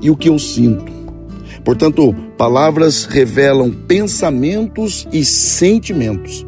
e 0.00 0.10
o 0.10 0.16
que 0.16 0.28
eu 0.28 0.38
sinto. 0.38 0.91
Portanto, 1.64 2.14
palavras 2.36 3.04
revelam 3.04 3.70
pensamentos 3.70 5.06
e 5.12 5.24
sentimentos. 5.24 6.44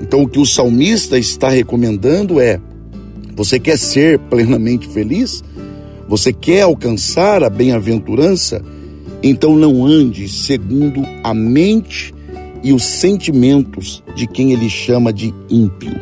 Então, 0.00 0.22
o 0.22 0.28
que 0.28 0.38
o 0.38 0.44
salmista 0.44 1.18
está 1.18 1.48
recomendando 1.48 2.38
é: 2.38 2.60
você 3.34 3.58
quer 3.58 3.78
ser 3.78 4.18
plenamente 4.18 4.88
feliz? 4.88 5.42
Você 6.08 6.32
quer 6.32 6.62
alcançar 6.62 7.42
a 7.42 7.48
bem-aventurança? 7.48 8.62
Então, 9.22 9.56
não 9.56 9.86
ande 9.86 10.28
segundo 10.28 11.02
a 11.24 11.32
mente 11.32 12.12
e 12.62 12.72
os 12.72 12.84
sentimentos 12.84 14.02
de 14.14 14.26
quem 14.26 14.52
ele 14.52 14.68
chama 14.68 15.12
de 15.12 15.32
ímpio. 15.48 15.98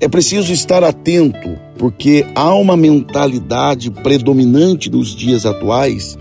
É 0.00 0.08
preciso 0.08 0.52
estar 0.52 0.82
atento, 0.82 1.56
porque 1.76 2.24
há 2.34 2.54
uma 2.54 2.76
mentalidade 2.76 3.90
predominante 3.90 4.90
nos 4.90 5.14
dias 5.14 5.44
atuais 5.44 6.16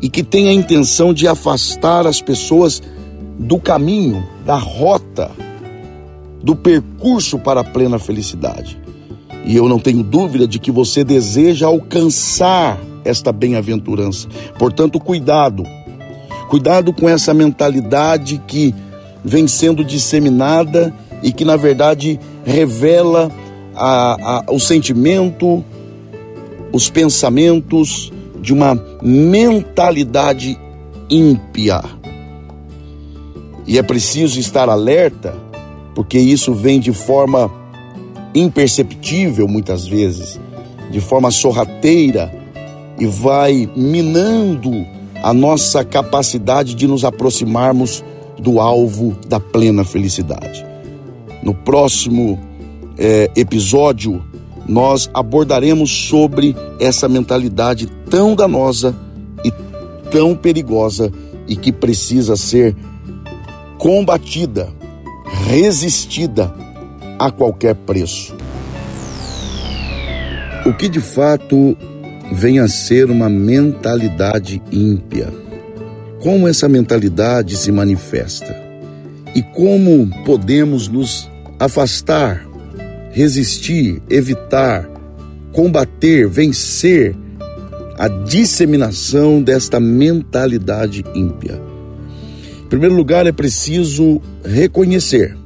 e 0.00 0.08
que 0.08 0.22
tem 0.22 0.48
a 0.48 0.52
intenção 0.52 1.12
de 1.12 1.26
afastar 1.26 2.06
as 2.06 2.20
pessoas 2.20 2.82
do 3.38 3.58
caminho, 3.58 4.26
da 4.44 4.56
rota 4.56 5.30
do 6.42 6.54
percurso 6.54 7.38
para 7.38 7.60
a 7.60 7.64
plena 7.64 7.98
felicidade. 7.98 8.78
E 9.44 9.56
eu 9.56 9.68
não 9.68 9.78
tenho 9.78 10.02
dúvida 10.02 10.46
de 10.46 10.58
que 10.58 10.70
você 10.70 11.02
deseja 11.02 11.66
alcançar 11.66 12.78
esta 13.04 13.32
bem-aventurança. 13.32 14.28
Portanto, 14.58 15.00
cuidado. 15.00 15.64
Cuidado 16.48 16.92
com 16.92 17.08
essa 17.08 17.32
mentalidade 17.34 18.40
que 18.46 18.74
vem 19.24 19.46
sendo 19.46 19.84
disseminada 19.84 20.94
e 21.22 21.32
que, 21.32 21.44
na 21.44 21.56
verdade, 21.56 22.18
revela 22.44 23.30
a, 23.74 24.38
a, 24.38 24.52
o 24.52 24.58
sentimento, 24.58 25.64
os 26.72 26.88
pensamentos 26.90 28.12
de 28.40 28.52
uma 28.52 28.80
mentalidade 29.02 30.58
ímpia. 31.10 31.82
E 33.66 33.78
é 33.78 33.82
preciso 33.82 34.40
estar 34.40 34.68
alerta, 34.68 35.34
porque 35.94 36.18
isso 36.18 36.54
vem 36.54 36.80
de 36.80 36.92
forma 36.92 37.50
imperceptível 38.34 39.48
muitas 39.48 39.86
vezes, 39.86 40.40
de 40.90 41.00
forma 41.00 41.30
sorrateira 41.30 42.32
e 42.98 43.06
vai 43.06 43.68
minando 43.76 44.86
a 45.22 45.32
nossa 45.32 45.84
capacidade 45.84 46.74
de 46.74 46.86
nos 46.86 47.04
aproximarmos 47.04 48.04
do 48.38 48.60
alvo 48.60 49.16
da 49.26 49.40
plena 49.40 49.84
felicidade. 49.84 50.64
No 51.42 51.54
próximo 51.54 52.38
é, 52.96 53.30
episódio, 53.36 54.22
nós 54.68 55.08
abordaremos 55.14 55.90
sobre 55.90 56.54
essa 56.78 57.08
mentalidade 57.08 57.86
tão 58.10 58.36
danosa 58.36 58.94
e 59.42 59.50
tão 60.10 60.36
perigosa 60.36 61.10
e 61.48 61.56
que 61.56 61.72
precisa 61.72 62.36
ser 62.36 62.76
combatida, 63.78 64.68
resistida 65.46 66.52
a 67.18 67.30
qualquer 67.30 67.74
preço. 67.74 68.36
O 70.66 70.74
que 70.74 70.88
de 70.88 71.00
fato 71.00 71.76
vem 72.30 72.58
a 72.58 72.68
ser 72.68 73.10
uma 73.10 73.28
mentalidade 73.28 74.60
ímpia? 74.70 75.32
Como 76.20 76.46
essa 76.46 76.68
mentalidade 76.68 77.56
se 77.56 77.72
manifesta? 77.72 78.54
E 79.34 79.42
como 79.42 80.10
podemos 80.24 80.88
nos 80.88 81.30
afastar, 81.58 82.47
resistir, 83.18 84.00
evitar, 84.08 84.88
combater, 85.52 86.28
vencer 86.28 87.16
a 87.98 88.06
disseminação 88.06 89.42
desta 89.42 89.80
mentalidade 89.80 91.04
ímpia? 91.16 91.60
Em 92.64 92.68
primeiro 92.68 92.94
lugar, 92.94 93.26
é 93.26 93.32
preciso 93.32 94.22
reconhecer 94.44 95.36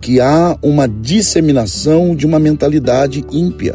que 0.00 0.18
há 0.18 0.56
uma 0.62 0.88
disseminação 0.88 2.16
de 2.16 2.24
uma 2.24 2.38
mentalidade 2.38 3.22
ímpia 3.30 3.74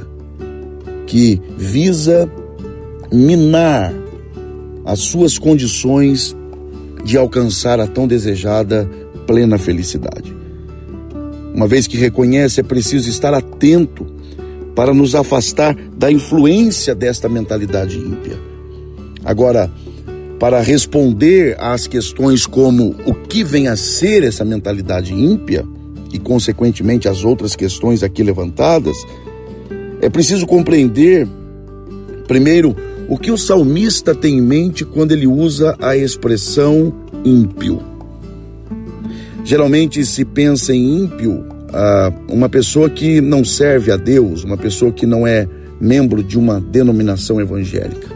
que 1.06 1.40
visa 1.56 2.28
minar 3.14 3.94
as 4.84 5.02
suas 5.02 5.38
condições 5.38 6.36
de 7.06 7.16
alcançar 7.16 7.80
a 7.80 7.86
tão 7.86 8.08
desejada 8.08 8.90
plena 9.28 9.60
felicidade. 9.60 10.41
Uma 11.54 11.68
vez 11.68 11.88
que 11.88 11.98
reconhece, 11.98 12.60
é 12.60 12.64
preciso 12.64 13.10
estar 13.10 13.34
atento 13.34 14.06
para 14.76 14.94
nos 14.94 15.16
afastar 15.16 15.76
da 15.98 16.12
influência 16.12 16.96
desta 16.96 17.28
mentalidade 17.28 17.98
ímpia. 17.98 18.40
Agora, 19.24 19.72
para 20.40 20.62
responder 20.62 21.56
às 21.60 21.86
questões 21.86 22.48
como 22.48 22.96
o 23.06 23.14
que 23.14 23.44
vem 23.44 23.68
a 23.68 23.76
ser 23.76 24.24
essa 24.24 24.44
mentalidade 24.44 25.14
ímpia 25.14 25.66
e, 26.12 26.18
consequentemente, 26.18 27.08
as 27.08 27.24
outras 27.24 27.56
questões 27.56 28.02
aqui 28.02 28.24
levantadas, 28.24 28.98
é 30.02 30.10
preciso 30.10 30.48
compreender, 30.48 31.28
primeiro, 32.28 32.76
o 33.08 33.18
que 33.18 33.30
o 33.30 33.38
salmista 33.38 34.16
tem 34.16 34.38
em 34.38 34.42
mente 34.42 34.84
quando 34.86 35.12
ele 35.12 35.28
usa 35.28 35.76
a 35.80 35.96
expressão 35.96 36.94
ímpio. 37.24 37.91
Geralmente 39.44 40.06
se 40.06 40.24
pensa 40.24 40.74
em 40.74 41.04
ímpio 41.04 41.46
ah, 41.74 42.12
uma 42.30 42.50
pessoa 42.50 42.90
que 42.90 43.22
não 43.22 43.44
serve 43.44 43.92
a 43.92 43.98
Deus, 43.98 44.44
uma 44.44 44.58
pessoa 44.58 44.92
que 44.92 45.06
não 45.06 45.26
é 45.26 45.48
membro 45.80 46.24
de 46.24 46.38
uma 46.38 46.60
denominação 46.60 47.42
evangélica. 47.42 48.08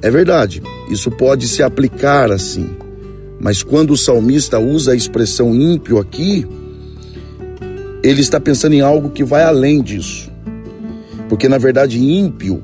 É 0.00 0.10
verdade, 0.10 0.62
isso 0.90 1.10
pode 1.10 1.46
se 1.48 1.62
aplicar 1.62 2.30
assim, 2.30 2.68
mas 3.40 3.62
quando 3.62 3.92
o 3.92 3.96
salmista 3.96 4.58
usa 4.58 4.92
a 4.92 4.96
expressão 4.96 5.54
ímpio 5.54 5.98
aqui, 5.98 6.46
ele 8.02 8.20
está 8.20 8.40
pensando 8.40 8.74
em 8.74 8.80
algo 8.80 9.10
que 9.10 9.24
vai 9.24 9.42
além 9.44 9.82
disso. 9.82 10.30
Porque 11.28 11.48
na 11.48 11.58
verdade 11.58 11.98
ímpio 11.98 12.62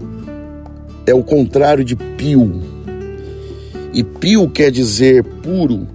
é 1.06 1.14
o 1.14 1.22
contrário 1.22 1.84
de 1.84 1.96
pio. 1.96 2.60
E 3.94 4.04
pio 4.04 4.48
quer 4.50 4.70
dizer 4.70 5.24
puro, 5.24 5.86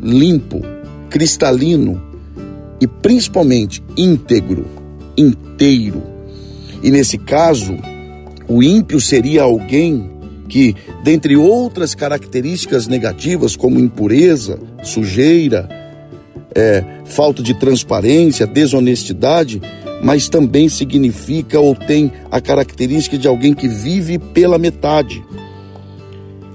limpo, 0.00 0.62
cristalino 1.10 2.00
e 2.80 2.86
principalmente 2.86 3.82
íntegro, 3.96 4.64
inteiro. 5.16 6.02
E 6.82 6.90
nesse 6.90 7.18
caso, 7.18 7.76
o 8.48 8.62
ímpio 8.62 9.00
seria 9.00 9.42
alguém 9.42 10.08
que, 10.48 10.74
dentre 11.04 11.36
outras 11.36 11.94
características 11.94 12.86
negativas, 12.88 13.54
como 13.54 13.78
impureza, 13.78 14.58
sujeira, 14.82 15.68
é, 16.54 16.82
falta 17.04 17.42
de 17.42 17.54
transparência, 17.54 18.46
desonestidade, 18.46 19.60
mas 20.02 20.28
também 20.28 20.68
significa 20.68 21.60
ou 21.60 21.74
tem 21.74 22.10
a 22.30 22.40
característica 22.40 23.18
de 23.18 23.28
alguém 23.28 23.52
que 23.52 23.68
vive 23.68 24.18
pela 24.18 24.58
metade. 24.58 25.22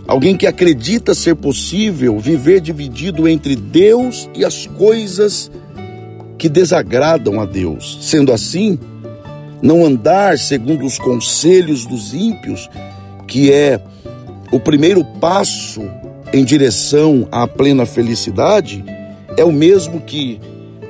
Alguém 0.08 0.38
que 0.38 0.46
acredita 0.46 1.16
ser 1.16 1.36
possível 1.36 2.20
viver 2.20 2.62
dividido 2.62 3.28
entre 3.28 3.56
Deus 3.56 4.30
e 4.36 4.46
as 4.46 4.68
coisas 4.68 5.50
que 6.38 6.48
desagradam 6.48 7.40
a 7.40 7.46
Deus. 7.46 7.98
Sendo 8.02 8.32
assim, 8.32 8.78
não 9.62 9.84
andar 9.84 10.38
segundo 10.38 10.86
os 10.86 11.00
conselhos 11.00 11.86
dos 11.86 12.14
ímpios, 12.14 12.70
que 13.28 13.52
é 13.52 13.82
o 14.52 14.60
primeiro 14.60 15.04
passo 15.20 15.82
em 16.32 16.44
direção 16.44 17.28
à 17.32 17.48
plena 17.48 17.86
felicidade, 17.86 18.86
é 19.36 19.44
o 19.44 19.52
mesmo 19.52 20.02
que 20.02 20.40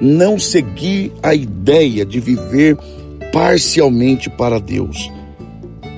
não 0.02 0.38
seguir 0.38 1.14
a 1.24 1.34
ideia 1.34 2.06
de 2.06 2.20
viver 2.20 2.78
parcialmente 3.32 4.30
para 4.30 4.60
Deus, 4.60 5.10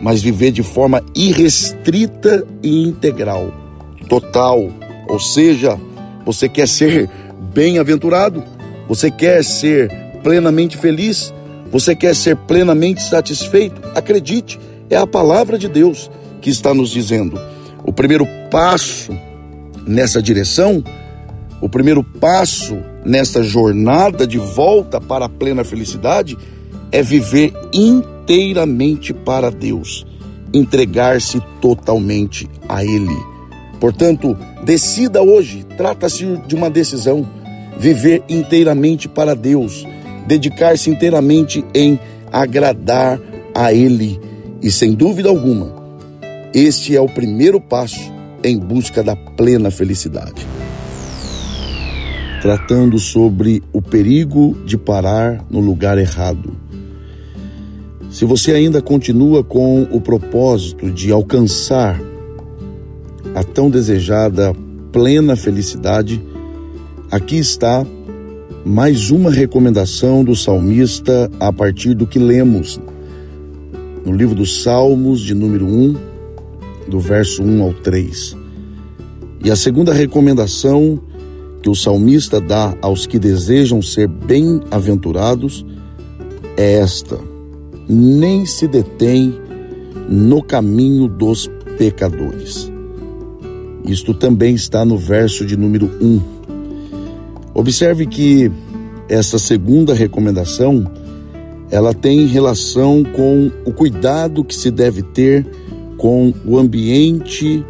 mas 0.01 0.21
viver 0.21 0.51
de 0.51 0.63
forma 0.63 1.03
irrestrita 1.15 2.45
e 2.61 2.83
integral, 2.83 3.51
total. 4.07 4.69
Ou 5.07 5.19
seja, 5.19 5.79
você 6.25 6.47
quer 6.49 6.67
ser 6.67 7.09
bem-aventurado, 7.53 8.43
você 8.87 9.09
quer 9.09 9.43
ser 9.43 9.89
plenamente 10.23 10.77
feliz, 10.77 11.33
você 11.71 11.95
quer 11.95 12.15
ser 12.15 12.35
plenamente 12.35 13.01
satisfeito? 13.01 13.81
Acredite, 13.95 14.59
é 14.89 14.95
a 14.95 15.07
palavra 15.07 15.57
de 15.57 15.67
Deus 15.67 16.09
que 16.41 16.49
está 16.49 16.73
nos 16.73 16.91
dizendo. 16.91 17.39
O 17.83 17.91
primeiro 17.91 18.27
passo 18.51 19.17
nessa 19.85 20.21
direção, 20.21 20.83
o 21.61 21.69
primeiro 21.69 22.03
passo 22.03 22.77
nesta 23.03 23.41
jornada 23.41 24.27
de 24.27 24.37
volta 24.37 24.99
para 24.99 25.25
a 25.25 25.29
plena 25.29 25.63
felicidade 25.63 26.37
é 26.91 27.01
viver 27.01 27.53
inteiramente 28.27 29.13
para 29.13 29.49
Deus, 29.49 30.05
entregar-se 30.53 31.41
totalmente 31.61 32.45
a 32.67 32.83
Ele. 32.83 33.15
Portanto, 33.79 34.37
decida 34.65 35.21
hoje, 35.21 35.65
trata-se 35.77 36.25
de 36.45 36.53
uma 36.53 36.69
decisão, 36.69 37.25
viver 37.79 38.21
inteiramente 38.27 39.07
para 39.07 39.33
Deus, 39.33 39.87
dedicar-se 40.27 40.89
inteiramente 40.89 41.63
em 41.73 41.97
agradar 42.29 43.17
a 43.55 43.71
Ele. 43.71 44.19
E 44.61 44.69
sem 44.69 44.93
dúvida 44.93 45.29
alguma, 45.29 45.73
este 46.53 46.97
é 46.97 46.99
o 46.99 47.07
primeiro 47.07 47.61
passo 47.61 48.11
em 48.43 48.57
busca 48.57 49.01
da 49.01 49.15
plena 49.15 49.71
felicidade 49.71 50.45
tratando 52.39 52.99
sobre 52.99 53.63
o 53.73 53.81
perigo 53.81 54.55
de 54.63 54.77
parar 54.77 55.43
no 55.49 55.59
lugar 55.59 55.97
errado. 55.97 56.66
Se 58.09 58.23
você 58.23 58.53
ainda 58.53 58.81
continua 58.81 59.43
com 59.43 59.83
o 59.91 59.99
propósito 59.99 60.89
de 60.89 61.11
alcançar 61.11 62.01
a 63.35 63.43
tão 63.43 63.69
desejada 63.69 64.53
plena 64.91 65.35
felicidade, 65.35 66.21
aqui 67.11 67.37
está 67.37 67.85
mais 68.65 69.11
uma 69.11 69.29
recomendação 69.29 70.23
do 70.23 70.35
salmista 70.35 71.29
a 71.39 71.51
partir 71.51 71.93
do 71.93 72.07
que 72.07 72.17
lemos 72.17 72.79
no 74.05 74.13
livro 74.13 74.35
dos 74.35 74.63
Salmos, 74.63 75.19
de 75.19 75.33
número 75.33 75.65
1, 75.65 75.95
do 76.87 76.99
verso 77.01 77.43
1 77.43 77.61
ao 77.61 77.73
3. 77.73 78.37
E 79.43 79.51
a 79.51 79.55
segunda 79.55 79.93
recomendação 79.93 80.99
que 81.61 81.69
o 81.69 81.75
salmista 81.75 82.39
dá 82.39 82.73
aos 82.81 83.05
que 83.05 83.19
desejam 83.19 83.81
ser 83.81 84.07
bem-aventurados 84.07 85.65
é 86.55 86.79
esta: 86.79 87.19
nem 87.87 88.45
se 88.45 88.67
detém 88.67 89.33
no 90.09 90.41
caminho 90.43 91.07
dos 91.07 91.49
pecadores. 91.77 92.71
Isto 93.85 94.13
também 94.13 94.55
está 94.55 94.83
no 94.83 94.97
verso 94.97 95.45
de 95.45 95.55
número 95.55 95.89
1. 96.01 96.21
Observe 97.53 98.05
que 98.05 98.51
essa 99.09 99.39
segunda 99.39 99.93
recomendação 99.93 100.85
ela 101.71 101.93
tem 101.93 102.25
relação 102.27 103.03
com 103.03 103.51
o 103.65 103.73
cuidado 103.73 104.43
que 104.43 104.55
se 104.55 104.71
deve 104.71 105.01
ter 105.01 105.45
com 105.97 106.33
o 106.45 106.57
ambiente 106.57 107.65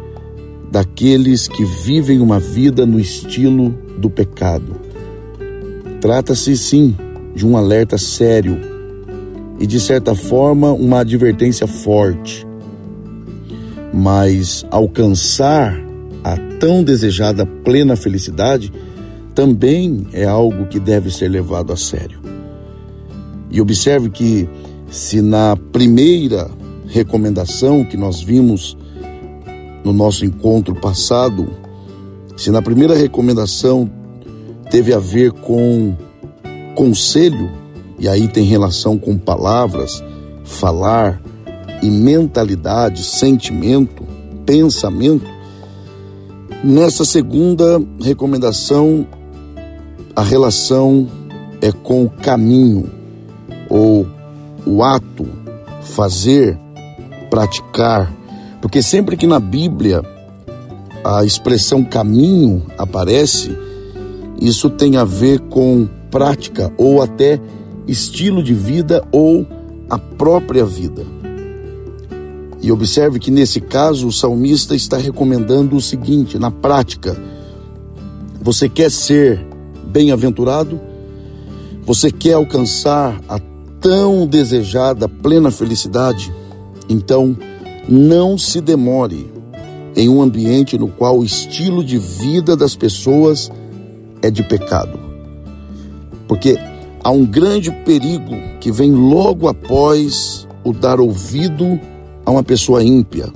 daqueles 0.70 1.48
que 1.48 1.64
vivem 1.64 2.20
uma 2.20 2.38
vida 2.38 2.84
no 2.84 3.00
estilo 3.00 3.70
do 3.96 4.10
pecado. 4.10 4.76
Trata-se 6.00 6.56
sim 6.56 6.96
de 7.34 7.46
um 7.46 7.56
alerta 7.56 7.96
sério 7.96 8.58
e, 9.58 9.66
de 9.66 9.80
certa 9.80 10.14
forma, 10.14 10.72
uma 10.72 11.00
advertência 11.00 11.66
forte. 11.66 12.46
Mas 13.92 14.64
alcançar 14.70 15.78
a 16.22 16.36
tão 16.58 16.82
desejada 16.82 17.46
plena 17.46 17.96
felicidade 17.96 18.72
também 19.34 20.06
é 20.12 20.24
algo 20.24 20.66
que 20.66 20.78
deve 20.78 21.10
ser 21.10 21.28
levado 21.28 21.72
a 21.72 21.76
sério. 21.76 22.20
E 23.50 23.60
observe 23.60 24.10
que, 24.10 24.48
se 24.90 25.22
na 25.22 25.56
primeira 25.72 26.50
recomendação 26.86 27.84
que 27.84 27.96
nós 27.96 28.20
vimos 28.20 28.76
no 29.84 29.92
nosso 29.92 30.24
encontro 30.24 30.74
passado, 30.74 31.48
se 32.36 32.50
na 32.50 32.60
primeira 32.60 32.94
recomendação 32.94 33.90
teve 34.70 34.92
a 34.92 34.98
ver 34.98 35.32
com 35.32 35.96
conselho, 36.74 37.50
e 37.98 38.08
aí 38.08 38.28
tem 38.28 38.44
relação 38.44 38.96
com 38.98 39.18
palavras, 39.18 40.02
falar 40.44 41.20
e 41.82 41.90
mentalidade, 41.90 43.04
sentimento, 43.04 44.04
pensamento, 44.44 45.26
nessa 46.64 47.04
segunda 47.04 47.80
recomendação 48.00 49.06
a 50.18 50.22
relação 50.22 51.06
é 51.60 51.70
com 51.70 52.04
o 52.04 52.10
caminho 52.10 52.90
ou 53.68 54.04
o 54.66 54.82
ato, 54.82 55.26
fazer, 55.80 56.58
praticar. 57.30 58.12
Porque 58.60 58.82
sempre 58.82 59.16
que 59.16 59.28
na 59.28 59.38
Bíblia 59.38 60.02
a 61.04 61.24
expressão 61.24 61.84
caminho 61.84 62.64
aparece, 62.76 63.56
isso 64.40 64.68
tem 64.68 64.96
a 64.96 65.04
ver 65.04 65.38
com 65.42 65.88
prática 66.10 66.72
ou 66.76 67.00
até 67.00 67.40
estilo 67.88 68.42
de 68.42 68.54
vida 68.54 69.02
ou 69.10 69.46
a 69.88 69.98
própria 69.98 70.64
vida. 70.64 71.04
E 72.60 72.70
observe 72.70 73.18
que 73.18 73.30
nesse 73.30 73.60
caso 73.60 74.06
o 74.06 74.12
salmista 74.12 74.76
está 74.76 74.96
recomendando 74.96 75.76
o 75.76 75.80
seguinte: 75.80 76.38
na 76.38 76.50
prática, 76.50 77.16
você 78.40 78.68
quer 78.68 78.90
ser 78.90 79.44
bem-aventurado? 79.84 80.80
Você 81.84 82.10
quer 82.10 82.34
alcançar 82.34 83.18
a 83.28 83.40
tão 83.80 84.26
desejada 84.26 85.08
plena 85.08 85.50
felicidade? 85.50 86.32
Então, 86.88 87.36
não 87.88 88.36
se 88.36 88.60
demore 88.60 89.32
em 89.96 90.08
um 90.08 90.20
ambiente 90.20 90.76
no 90.76 90.88
qual 90.88 91.18
o 91.18 91.24
estilo 91.24 91.82
de 91.82 91.96
vida 91.96 92.54
das 92.54 92.76
pessoas 92.76 93.50
é 94.20 94.30
de 94.30 94.42
pecado. 94.42 94.98
Porque 96.26 96.58
há 97.02 97.10
um 97.10 97.24
grande 97.24 97.70
perigo 97.84 98.36
que 98.60 98.70
vem 98.70 98.90
logo 98.90 99.48
após 99.48 100.46
o 100.64 100.72
dar 100.72 101.00
ouvido 101.00 101.78
a 102.24 102.30
uma 102.30 102.42
pessoa 102.42 102.82
ímpia 102.82 103.26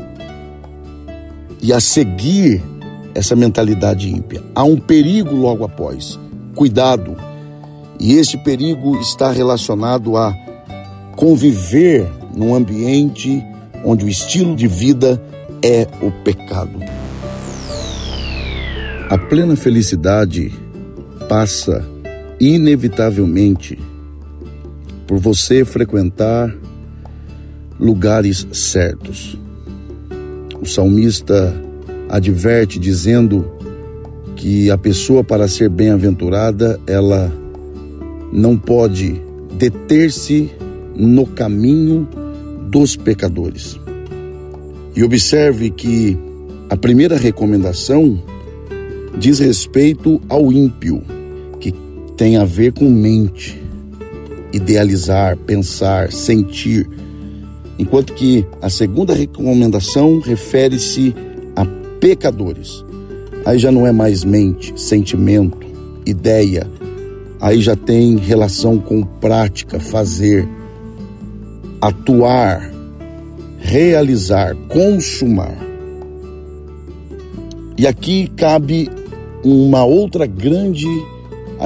e 1.63 1.73
a 1.73 1.81
seguir 1.81 2.63
essa 3.15 3.37
mentalidade 3.37 4.11
ímpia. 4.11 4.43
Há 4.55 4.65
um 4.65 4.77
perigo 4.77 5.35
logo 5.35 5.65
após 5.65 6.19
cuidado. 6.55 7.17
E 7.99 8.15
esse 8.15 8.37
perigo 8.39 8.99
está 8.99 9.31
relacionado 9.31 10.17
a 10.17 10.35
conviver 11.17 12.11
num 12.35 12.55
ambiente 12.55 13.43
onde 13.85 14.05
o 14.05 14.09
estilo 14.09 14.57
de 14.57 14.67
vida 14.67 15.23
é 15.63 15.87
o 16.01 16.11
pecado. 16.11 16.79
A 19.09 19.19
plena 19.19 19.57
felicidade 19.57 20.53
passa 21.29 21.85
inevitavelmente 22.43 23.79
por 25.07 25.19
você 25.19 25.65
frequentar 25.65 26.53
lugares 27.79 28.45
certos. 28.51 29.39
O 30.61 30.67
salmista 30.67 31.55
adverte 32.09 32.81
dizendo 32.81 33.49
que 34.35 34.73
a 34.73 34.77
pessoa 34.77 35.23
para 35.23 35.47
ser 35.47 35.69
bem-aventurada, 35.69 36.81
ela 36.85 37.33
não 38.33 38.59
pode 38.59 39.23
deter-se 39.57 40.51
no 40.97 41.25
caminho 41.27 42.09
dos 42.69 42.97
pecadores. 42.97 43.79
E 44.97 45.05
observe 45.05 45.71
que 45.71 46.19
a 46.69 46.77
primeira 46.77 47.17
recomendação 47.17 48.21
diz 49.17 49.39
respeito 49.39 50.21
ao 50.29 50.53
ímpio, 50.53 51.03
tem 52.23 52.37
a 52.37 52.45
ver 52.45 52.73
com 52.73 52.89
mente, 52.89 53.61
idealizar, 54.53 55.37
pensar, 55.37 56.13
sentir, 56.13 56.89
enquanto 57.77 58.13
que 58.13 58.47
a 58.61 58.71
segunda 58.71 59.13
recomendação 59.13 60.21
refere-se 60.21 61.13
a 61.57 61.65
pecadores 61.99 62.85
Aí 63.45 63.59
já 63.59 63.73
não 63.73 63.85
é 63.85 63.91
mais 63.91 64.23
mente, 64.23 64.73
sentimento, 64.81 65.67
ideia. 66.07 66.65
Aí 67.41 67.61
já 67.61 67.75
tem 67.75 68.17
relação 68.17 68.79
com 68.79 69.03
prática, 69.03 69.81
fazer, 69.81 70.49
atuar, 71.81 72.73
realizar, 73.59 74.55
consumar. 74.69 75.57
E 77.77 77.85
aqui 77.85 78.31
cabe 78.37 78.89
uma 79.43 79.85
outra 79.85 80.25
grande 80.25 80.87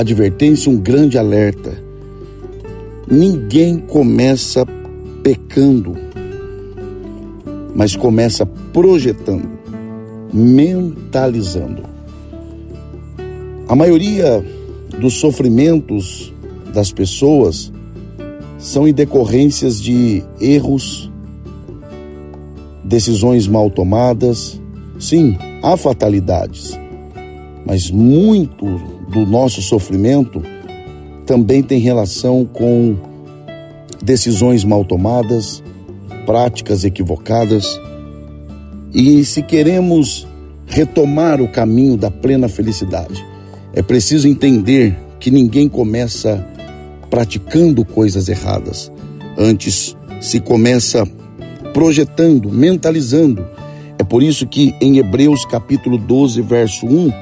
advertência, 0.00 0.70
um 0.70 0.76
grande 0.76 1.18
alerta. 1.18 1.76
Ninguém 3.11 3.78
começa 3.78 4.64
pecando, 5.22 5.96
mas 7.74 7.94
começa 7.96 8.44
projetando 8.46 9.56
mentalizando. 10.37 11.82
A 13.66 13.74
maioria 13.74 14.44
dos 15.00 15.14
sofrimentos 15.14 16.32
das 16.74 16.92
pessoas 16.92 17.72
são 18.59 18.87
em 18.87 18.92
decorrências 18.92 19.80
de 19.80 20.22
erros, 20.40 21.11
decisões 22.85 23.48
mal 23.48 23.70
tomadas. 23.70 24.61
Sim, 24.98 25.38
há 25.62 25.76
fatalidades, 25.76 26.78
mas 27.64 27.90
muito 27.90 28.66
do 29.09 29.27
nosso 29.27 29.62
sofrimento 29.62 30.42
também 31.25 31.62
tem 31.62 31.81
relação 31.81 32.45
com 32.45 32.97
decisões 34.03 34.64
mal 34.64 34.85
tomadas, 34.85 35.62
práticas 36.25 36.85
equivocadas 36.85 37.81
e 38.95 39.25
se 39.25 39.42
queremos 39.42 40.27
retomar 40.66 41.42
o 41.42 41.49
caminho 41.49 41.97
da 41.97 42.11
plena 42.11 42.49
felicidade, 42.49 43.25
é 43.75 43.83
preciso 43.83 44.27
entender 44.27 44.97
que 45.21 45.31
ninguém 45.31 45.69
começa 45.69 46.42
praticando 47.11 47.85
coisas 47.85 48.29
erradas. 48.29 48.90
Antes 49.37 49.95
se 50.21 50.40
começa 50.40 51.07
projetando, 51.75 52.51
mentalizando. 52.51 53.47
É 53.99 54.05
por 54.05 54.23
isso 54.23 54.47
que 54.47 54.75
em 54.81 54.97
Hebreus 54.97 55.45
capítulo 55.45 55.99
12, 55.99 56.40
verso 56.40 56.87
1, 56.87 57.12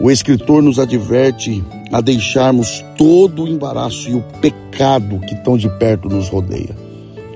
o 0.00 0.10
escritor 0.10 0.62
nos 0.62 0.78
adverte 0.78 1.62
a 1.92 2.00
deixarmos 2.00 2.84
todo 2.96 3.42
o 3.44 3.48
embaraço 3.48 4.08
e 4.08 4.14
o 4.14 4.22
pecado 4.40 5.18
que 5.20 5.34
tão 5.36 5.56
de 5.56 5.68
perto 5.78 6.08
nos 6.08 6.28
rodeia. 6.28 6.76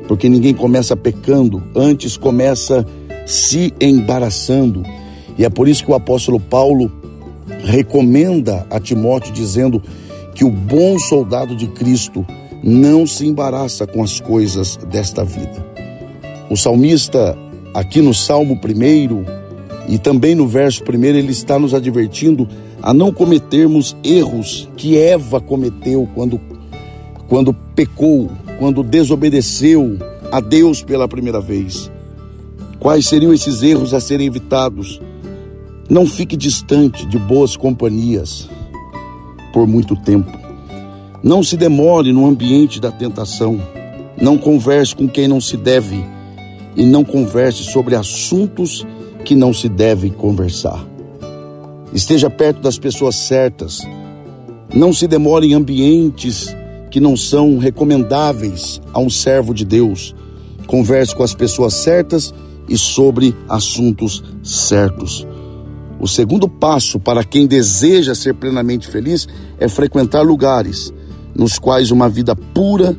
Porque 0.07 0.29
ninguém 0.29 0.55
começa 0.55 0.97
pecando, 0.97 1.63
antes 1.75 2.17
começa 2.17 2.87
se 3.27 3.75
embaraçando. 3.81 4.85
E 5.37 5.45
é 5.45 5.51
por 5.51 5.67
isso 5.67 5.85
que 5.85 5.91
o 5.91 5.95
apóstolo 5.95 6.39
Paulo 6.39 6.91
recomenda 7.65 8.67
a 8.71 8.79
Timóteo, 8.79 9.33
dizendo 9.33 9.83
que 10.35 10.45
o 10.45 10.51
bom 10.51 10.99
soldado 10.99 11.57
de 11.57 11.67
Cristo 11.67 12.25
não 12.63 13.07
se 13.07 13.27
embaraça 13.27 13.87
com 13.87 14.03
as 14.03 14.21
coisas 14.21 14.77
desta 14.89 15.25
vida. 15.25 15.67
O 16.49 16.57
salmista, 16.57 17.37
aqui 17.75 18.01
no 18.01 18.15
Salmo 18.15 18.55
1 18.55 19.42
e 19.89 19.99
também 19.99 20.35
no 20.35 20.47
verso 20.47 20.83
1, 20.83 21.05
ele 21.05 21.33
está 21.33 21.59
nos 21.59 21.75
advertindo 21.75 22.49
a 22.83 22.93
não 22.93 23.13
cometermos 23.13 23.97
erros 24.03 24.69
que 24.77 24.97
Eva 24.97 25.41
cometeu 25.41 26.09
quando, 26.15 26.41
quando 27.29 27.55
pecou, 27.75 28.31
quando 28.59 28.83
desobedeceu 28.83 29.99
a 30.31 30.41
Deus 30.41 30.83
pela 30.83 31.09
primeira 31.09 31.41
vez. 31.41 31.91
Quais 32.79 33.07
seriam 33.07 33.33
esses 33.33 33.63
erros 33.63 33.95
a 33.95 34.01
serem 34.01 34.27
evitados? 34.27 35.01
Não 35.89 36.07
fique 36.07 36.37
distante 36.37 37.07
de 37.07 37.19
boas 37.19 37.57
companhias 37.57 38.49
por 39.53 39.67
muito 39.67 39.95
tempo. 39.95 40.33
Não 41.23 41.43
se 41.43 41.57
demore 41.57 42.13
no 42.13 42.27
ambiente 42.27 42.81
da 42.81 42.91
tentação. 42.91 43.61
Não 44.21 44.37
converse 44.37 44.95
com 44.97 45.07
quem 45.09 45.29
não 45.29 45.41
se 45.41 45.57
deve. 45.57 46.05
e 46.75 46.87
não 46.87 47.05
converse 47.05 47.65
sobre 47.65 47.95
assuntos 47.95 48.87
que 49.25 49.35
não 49.35 49.53
se 49.53 49.69
deve 49.69 50.11
conversar. 50.11 50.85
Esteja 51.93 52.31
perto 52.31 52.61
das 52.61 52.79
pessoas 52.79 53.17
certas. 53.17 53.81
Não 54.75 54.93
se 54.93 55.07
demore 55.07 55.47
em 55.47 55.55
ambientes 55.55 56.55
que 56.91 57.01
não 57.01 57.17
são 57.17 57.59
recomendáveis 57.59 58.81
a 58.93 59.01
um 59.01 59.11
servo 59.11 59.53
de 59.55 59.65
Deus. 59.65 60.15
Converse 60.67 61.15
com 61.15 61.23
as 61.23 61.35
pessoas 61.35 61.75
certas 61.75 62.33
e 62.69 62.79
sobre 62.79 63.35
assuntos 63.49 64.23
certos. 64.43 65.27
O 66.01 66.09
segundo 66.09 66.49
passo 66.49 66.99
para 66.99 67.23
quem 67.23 67.47
deseja 67.47 68.15
ser 68.15 68.35
plenamente 68.35 68.89
feliz 68.89 69.29
é 69.59 69.69
frequentar 69.69 70.23
lugares 70.23 70.93
nos 71.35 71.59
quais 71.59 71.91
uma 71.91 72.09
vida 72.09 72.35
pura 72.35 72.97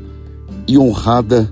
e 0.68 0.78
honrada, 0.78 1.52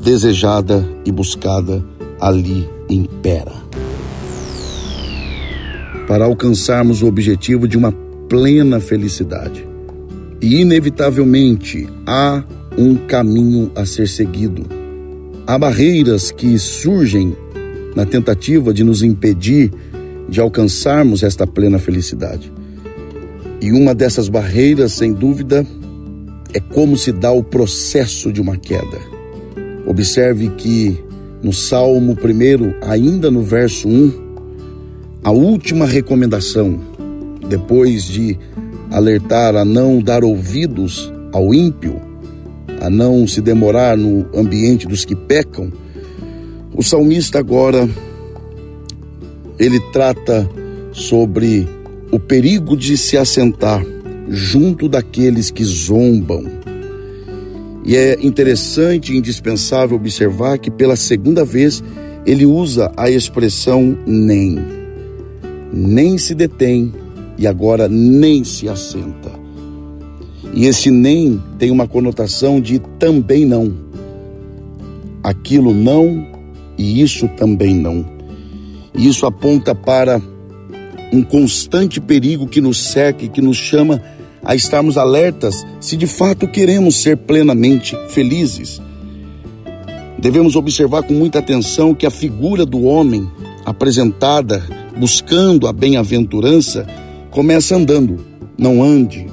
desejada 0.00 0.88
e 1.04 1.12
buscada 1.12 1.84
ali 2.20 2.79
impera. 2.90 3.52
Para 6.06 6.24
alcançarmos 6.24 7.02
o 7.02 7.06
objetivo 7.06 7.68
de 7.68 7.78
uma 7.78 7.92
plena 8.28 8.80
felicidade. 8.80 9.66
E, 10.40 10.60
inevitavelmente, 10.60 11.88
há 12.06 12.42
um 12.76 12.96
caminho 12.96 13.70
a 13.74 13.84
ser 13.84 14.08
seguido. 14.08 14.64
Há 15.46 15.58
barreiras 15.58 16.30
que 16.30 16.58
surgem 16.58 17.36
na 17.94 18.06
tentativa 18.06 18.72
de 18.72 18.84
nos 18.84 19.02
impedir 19.02 19.72
de 20.28 20.40
alcançarmos 20.40 21.22
esta 21.22 21.46
plena 21.46 21.78
felicidade. 21.78 22.52
E 23.60 23.72
uma 23.72 23.94
dessas 23.94 24.28
barreiras, 24.28 24.92
sem 24.92 25.12
dúvida, 25.12 25.66
é 26.54 26.60
como 26.60 26.96
se 26.96 27.12
dá 27.12 27.30
o 27.30 27.42
processo 27.42 28.32
de 28.32 28.40
uma 28.40 28.56
queda. 28.56 28.98
Observe 29.86 30.48
que 30.50 30.98
no 31.42 31.52
Salmo 31.52 32.12
1, 32.12 32.88
ainda 32.88 33.30
no 33.30 33.42
verso 33.42 33.88
1, 33.88 34.12
a 35.24 35.30
última 35.30 35.86
recomendação, 35.86 36.80
depois 37.48 38.04
de 38.04 38.38
alertar 38.90 39.54
a 39.56 39.64
não 39.64 40.00
dar 40.00 40.24
ouvidos 40.24 41.12
ao 41.32 41.54
ímpio, 41.54 42.00
a 42.80 42.88
não 42.88 43.26
se 43.26 43.40
demorar 43.40 43.96
no 43.96 44.26
ambiente 44.34 44.86
dos 44.86 45.04
que 45.04 45.14
pecam, 45.14 45.72
o 46.74 46.82
salmista 46.82 47.38
agora 47.38 47.88
ele 49.58 49.78
trata 49.92 50.48
sobre 50.92 51.68
o 52.10 52.18
perigo 52.18 52.76
de 52.76 52.96
se 52.96 53.16
assentar 53.16 53.84
junto 54.28 54.88
daqueles 54.88 55.50
que 55.50 55.64
zombam. 55.64 56.59
E 57.84 57.96
é 57.96 58.18
interessante 58.22 59.12
e 59.12 59.16
indispensável 59.16 59.96
observar 59.96 60.58
que 60.58 60.70
pela 60.70 60.96
segunda 60.96 61.44
vez 61.44 61.82
ele 62.26 62.44
usa 62.44 62.92
a 62.96 63.10
expressão 63.10 63.96
nem. 64.06 64.58
Nem 65.72 66.18
se 66.18 66.34
detém 66.34 66.92
e 67.38 67.46
agora 67.46 67.88
nem 67.88 68.44
se 68.44 68.68
assenta. 68.68 69.30
E 70.52 70.66
esse 70.66 70.90
nem 70.90 71.42
tem 71.58 71.70
uma 71.70 71.86
conotação 71.86 72.60
de 72.60 72.78
também 72.98 73.44
não. 73.46 73.72
Aquilo 75.22 75.72
não 75.72 76.26
e 76.76 77.00
isso 77.00 77.28
também 77.28 77.74
não. 77.74 78.04
E 78.94 79.08
isso 79.08 79.24
aponta 79.26 79.74
para 79.74 80.20
um 81.12 81.22
constante 81.22 82.00
perigo 82.00 82.46
que 82.46 82.60
nos 82.60 82.78
cerca 82.78 83.24
e 83.24 83.28
que 83.28 83.40
nos 83.40 83.56
chama 83.56 84.02
a 84.44 84.54
estarmos 84.54 84.96
alertas 84.96 85.66
se 85.80 85.96
de 85.96 86.06
fato 86.06 86.48
queremos 86.48 87.02
ser 87.02 87.16
plenamente 87.16 87.96
felizes. 88.08 88.80
Devemos 90.18 90.56
observar 90.56 91.02
com 91.02 91.14
muita 91.14 91.38
atenção 91.38 91.94
que 91.94 92.06
a 92.06 92.10
figura 92.10 92.66
do 92.66 92.82
homem 92.84 93.30
apresentada 93.64 94.62
buscando 94.98 95.66
a 95.66 95.72
bem-aventurança 95.72 96.86
começa 97.30 97.76
andando, 97.76 98.24
não 98.58 98.82
ande. 98.82 99.26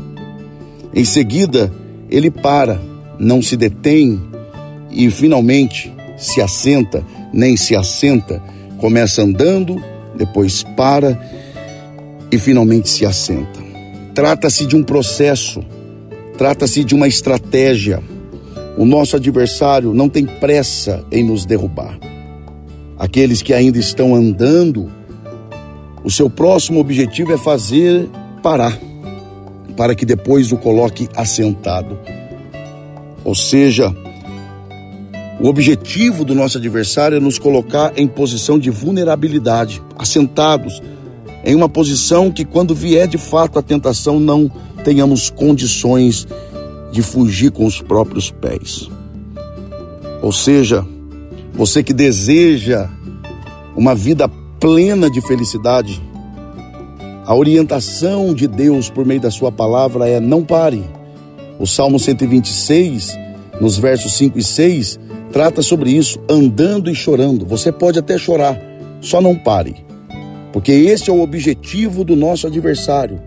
Em 0.93 1.03
seguida, 1.03 1.71
ele 2.09 2.31
para, 2.31 2.79
não 3.19 3.41
se 3.41 3.57
detém 3.57 4.21
e 4.91 5.09
finalmente 5.09 5.93
se 6.17 6.41
assenta, 6.41 7.05
nem 7.33 7.57
se 7.57 7.75
assenta, 7.75 8.41
começa 8.77 9.21
andando, 9.21 9.81
depois 10.15 10.63
para 10.75 11.19
e 12.31 12.37
finalmente 12.37 12.89
se 12.89 13.05
assenta. 13.05 13.56
Trata-se 14.17 14.65
de 14.65 14.75
um 14.75 14.81
processo, 14.81 15.63
trata-se 16.39 16.83
de 16.83 16.95
uma 16.95 17.07
estratégia. 17.07 18.01
O 18.75 18.83
nosso 18.83 19.15
adversário 19.15 19.93
não 19.93 20.09
tem 20.09 20.25
pressa 20.25 21.05
em 21.11 21.23
nos 21.23 21.45
derrubar. 21.45 21.99
Aqueles 22.97 23.43
que 23.43 23.53
ainda 23.53 23.77
estão 23.77 24.15
andando, 24.15 24.91
o 26.03 26.09
seu 26.09 26.31
próximo 26.31 26.79
objetivo 26.79 27.31
é 27.31 27.37
fazer 27.37 28.09
parar, 28.41 28.75
para 29.75 29.93
que 29.93 30.03
depois 30.03 30.51
o 30.51 30.57
coloque 30.57 31.07
assentado. 31.15 31.95
Ou 33.23 33.35
seja, 33.35 33.95
o 35.39 35.47
objetivo 35.47 36.25
do 36.25 36.33
nosso 36.33 36.57
adversário 36.57 37.17
é 37.17 37.19
nos 37.19 37.37
colocar 37.37 37.93
em 37.95 38.07
posição 38.07 38.57
de 38.57 38.71
vulnerabilidade, 38.71 39.79
assentados, 39.95 40.81
em 41.47 41.55
uma 41.55 41.69
posição 41.69 42.29
que, 42.29 42.43
quando 42.43 42.75
vier 42.75 43.07
de 43.07 43.17
fato 43.17 43.57
a 43.57 43.61
tentação, 43.61 44.19
não 44.19 44.51
tenhamos 44.83 45.29
condições 45.29 46.27
de 46.91 47.01
fugir 47.01 47.51
com 47.51 47.65
os 47.65 47.81
próprios 47.81 48.29
pés. 48.29 48.89
Ou 50.21 50.33
seja, 50.33 50.85
você 51.53 51.81
que 51.81 51.93
deseja 51.93 52.89
uma 53.77 53.95
vida 53.95 54.27
plena 54.59 55.09
de 55.09 55.21
felicidade, 55.21 56.01
a 57.25 57.33
orientação 57.33 58.33
de 58.33 58.45
Deus 58.45 58.89
por 58.89 59.05
meio 59.05 59.21
da 59.21 59.31
Sua 59.31 59.51
palavra 59.51 60.05
é: 60.05 60.19
não 60.19 60.43
pare. 60.43 60.83
O 61.57 61.65
Salmo 61.65 61.97
126, 61.97 63.17
nos 63.61 63.77
versos 63.77 64.17
5 64.17 64.37
e 64.37 64.43
6, 64.43 64.99
trata 65.31 65.61
sobre 65.61 65.91
isso, 65.91 66.19
andando 66.29 66.91
e 66.91 66.95
chorando. 66.95 67.45
Você 67.45 67.71
pode 67.71 67.97
até 67.97 68.17
chorar, 68.17 68.59
só 68.99 69.21
não 69.21 69.33
pare. 69.33 69.86
Porque 70.57 70.71
esse 70.71 71.07
é 71.07 71.13
o 71.13 71.21
objetivo 71.21 72.03
do 72.03 72.15
nosso 72.15 72.47
adversário: 72.47 73.21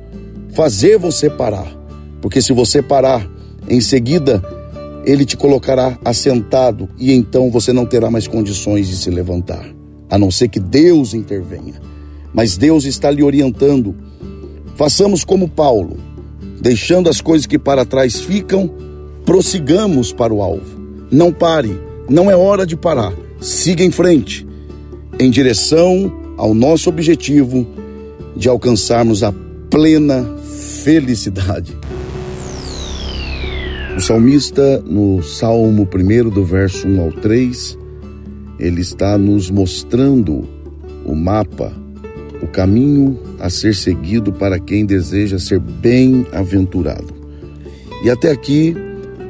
fazer 0.53 0.99
você 0.99 1.31
parar. 1.31 1.73
Porque 2.21 2.43
se 2.43 2.53
você 2.53 2.83
parar, 2.83 3.25
em 3.69 3.81
seguida 3.81 4.43
ele 5.05 5.25
te 5.25 5.37
colocará 5.37 5.97
assentado 6.05 6.89
e 6.99 7.13
então 7.13 7.49
você 7.49 7.73
não 7.73 7.87
terá 7.87 8.11
mais 8.11 8.27
condições 8.27 8.89
de 8.89 8.97
se 8.97 9.11
levantar, 9.11 9.65
a 10.11 10.19
não 10.19 10.29
ser 10.29 10.49
que 10.49 10.59
Deus 10.59 11.15
intervenha. 11.15 11.75
Mas 12.35 12.57
Deus 12.57 12.85
está 12.85 13.13
lhe 13.13 13.23
orientando. 13.23 13.95
Façamos 14.75 15.23
como 15.23 15.49
Paulo, 15.49 15.99
deixando 16.61 17.09
as 17.09 17.21
coisas 17.21 17.47
que 17.47 17.61
para 17.61 17.85
trás 17.85 18.21
ficam, 18.21 18.69
prossigamos 19.25 20.13
para 20.13 20.35
o 20.35 20.43
alvo. 20.43 20.81
Não 21.13 21.33
pare, 21.33 21.81
não 22.09 22.29
é 22.29 22.35
hora 22.35 22.67
de 22.67 22.77
parar. 22.77 23.13
Siga 23.41 23.85
em 23.85 23.93
frente, 23.93 24.45
em 25.17 25.31
direção 25.31 26.19
ao 26.41 26.55
nosso 26.55 26.89
objetivo 26.89 27.67
de 28.35 28.49
alcançarmos 28.49 29.23
a 29.23 29.31
plena 29.69 30.25
felicidade. 30.83 31.77
O 33.95 34.01
salmista, 34.01 34.81
no 34.87 35.23
Salmo 35.23 35.87
1, 35.95 36.31
do 36.31 36.43
verso 36.43 36.89
1 36.89 36.99
ao 37.03 37.13
3, 37.13 37.79
ele 38.59 38.81
está 38.81 39.19
nos 39.19 39.51
mostrando 39.51 40.49
o 41.05 41.15
mapa, 41.15 41.75
o 42.41 42.47
caminho 42.47 43.21
a 43.39 43.51
ser 43.51 43.75
seguido 43.75 44.33
para 44.33 44.59
quem 44.59 44.87
deseja 44.87 45.39
ser 45.39 45.61
bem-aventurado. 45.61 47.13
E 48.03 48.09
até 48.09 48.31
aqui 48.31 48.75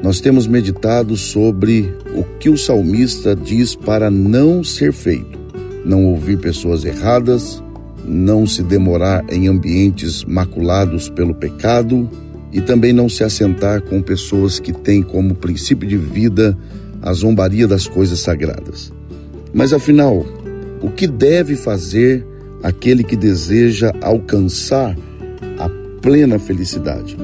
nós 0.00 0.20
temos 0.20 0.46
meditado 0.46 1.16
sobre 1.16 1.92
o 2.14 2.22
que 2.38 2.48
o 2.48 2.56
salmista 2.56 3.34
diz 3.34 3.74
para 3.74 4.12
não 4.12 4.62
ser 4.62 4.92
feito 4.92 5.39
não 5.84 6.04
ouvir 6.06 6.38
pessoas 6.38 6.84
erradas, 6.84 7.62
não 8.04 8.46
se 8.46 8.62
demorar 8.62 9.24
em 9.30 9.48
ambientes 9.48 10.24
maculados 10.24 11.08
pelo 11.08 11.34
pecado 11.34 12.08
e 12.52 12.60
também 12.60 12.92
não 12.92 13.08
se 13.08 13.22
assentar 13.22 13.82
com 13.82 14.02
pessoas 14.02 14.58
que 14.58 14.72
têm 14.72 15.02
como 15.02 15.34
princípio 15.34 15.88
de 15.88 15.96
vida 15.96 16.56
a 17.02 17.12
zombaria 17.12 17.66
das 17.66 17.86
coisas 17.86 18.20
sagradas. 18.20 18.92
Mas 19.52 19.72
afinal, 19.72 20.24
o 20.82 20.90
que 20.90 21.06
deve 21.06 21.56
fazer 21.56 22.26
aquele 22.62 23.02
que 23.02 23.16
deseja 23.16 23.92
alcançar 24.00 24.96
a 25.58 25.68
plena 26.02 26.38
felicidade? 26.38 27.16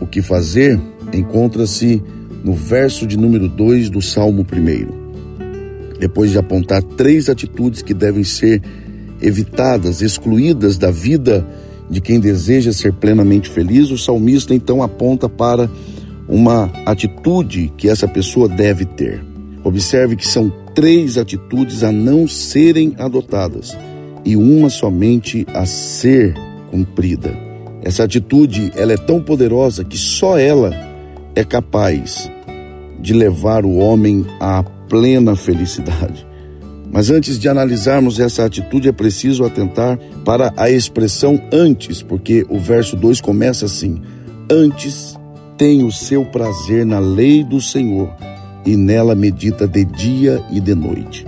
O 0.00 0.06
que 0.06 0.22
fazer 0.22 0.78
encontra-se 1.12 2.02
no 2.44 2.52
verso 2.52 3.06
de 3.06 3.16
número 3.16 3.48
2 3.48 3.90
do 3.90 4.00
Salmo 4.00 4.42
1 4.42 5.07
depois 5.98 6.30
de 6.30 6.38
apontar 6.38 6.82
três 6.82 7.28
atitudes 7.28 7.82
que 7.82 7.94
devem 7.94 8.24
ser 8.24 8.62
evitadas, 9.20 10.00
excluídas 10.00 10.78
da 10.78 10.90
vida 10.90 11.46
de 11.90 12.00
quem 12.00 12.20
deseja 12.20 12.72
ser 12.72 12.92
plenamente 12.92 13.48
feliz, 13.48 13.90
o 13.90 13.98
salmista 13.98 14.54
então 14.54 14.82
aponta 14.82 15.28
para 15.28 15.68
uma 16.28 16.70
atitude 16.84 17.72
que 17.76 17.88
essa 17.88 18.06
pessoa 18.06 18.48
deve 18.48 18.84
ter. 18.84 19.22
Observe 19.64 20.14
que 20.14 20.26
são 20.26 20.52
três 20.74 21.16
atitudes 21.16 21.82
a 21.82 21.90
não 21.90 22.28
serem 22.28 22.94
adotadas 22.98 23.76
e 24.24 24.36
uma 24.36 24.68
somente 24.68 25.46
a 25.54 25.64
ser 25.64 26.34
cumprida. 26.70 27.34
Essa 27.82 28.04
atitude, 28.04 28.70
ela 28.76 28.92
é 28.92 28.96
tão 28.96 29.22
poderosa 29.22 29.84
que 29.84 29.96
só 29.96 30.38
ela 30.38 30.70
é 31.34 31.42
capaz 31.42 32.30
de 33.00 33.14
levar 33.14 33.64
o 33.64 33.76
homem 33.76 34.26
à 34.40 34.62
plena 34.88 35.36
felicidade. 35.36 36.26
Mas 36.90 37.10
antes 37.10 37.38
de 37.38 37.48
analisarmos 37.48 38.18
essa 38.18 38.44
atitude, 38.44 38.88
é 38.88 38.92
preciso 38.92 39.44
atentar 39.44 39.98
para 40.24 40.52
a 40.56 40.70
expressão 40.70 41.40
antes, 41.52 42.02
porque 42.02 42.46
o 42.48 42.58
verso 42.58 42.96
2 42.96 43.20
começa 43.20 43.66
assim: 43.66 44.00
Antes 44.50 45.14
tem 45.58 45.84
o 45.84 45.92
seu 45.92 46.24
prazer 46.24 46.86
na 46.86 46.98
lei 46.98 47.44
do 47.44 47.60
Senhor 47.60 48.10
e 48.64 48.76
nela 48.76 49.14
medita 49.14 49.66
de 49.68 49.84
dia 49.84 50.42
e 50.50 50.60
de 50.60 50.74
noite. 50.74 51.26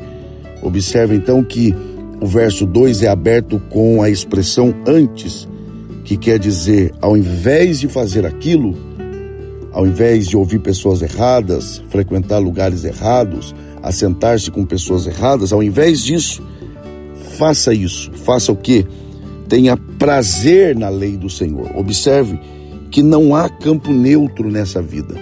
Observe 0.62 1.14
então 1.14 1.42
que 1.42 1.74
o 2.20 2.26
verso 2.26 2.66
2 2.66 3.02
é 3.02 3.08
aberto 3.08 3.60
com 3.70 4.02
a 4.02 4.08
expressão 4.08 4.74
antes, 4.86 5.48
que 6.04 6.16
quer 6.16 6.38
dizer, 6.38 6.92
ao 7.00 7.16
invés 7.16 7.80
de 7.80 7.88
fazer 7.88 8.24
aquilo, 8.24 8.74
ao 9.72 9.86
invés 9.86 10.26
de 10.26 10.36
ouvir 10.36 10.58
pessoas 10.58 11.02
erradas, 11.02 11.82
frequentar 11.88 12.38
lugares 12.38 12.84
errados, 12.84 13.54
assentar-se 13.82 14.50
com 14.50 14.64
pessoas 14.64 15.06
erradas, 15.06 15.52
ao 15.52 15.62
invés 15.62 16.02
disso, 16.02 16.42
faça 17.38 17.72
isso. 17.72 18.10
Faça 18.12 18.52
o 18.52 18.56
que? 18.56 18.86
Tenha 19.48 19.76
prazer 19.76 20.76
na 20.76 20.88
lei 20.88 21.16
do 21.16 21.30
Senhor. 21.30 21.70
Observe 21.76 22.38
que 22.90 23.02
não 23.02 23.34
há 23.34 23.48
campo 23.48 23.92
neutro 23.92 24.50
nessa 24.50 24.82
vida. 24.82 25.14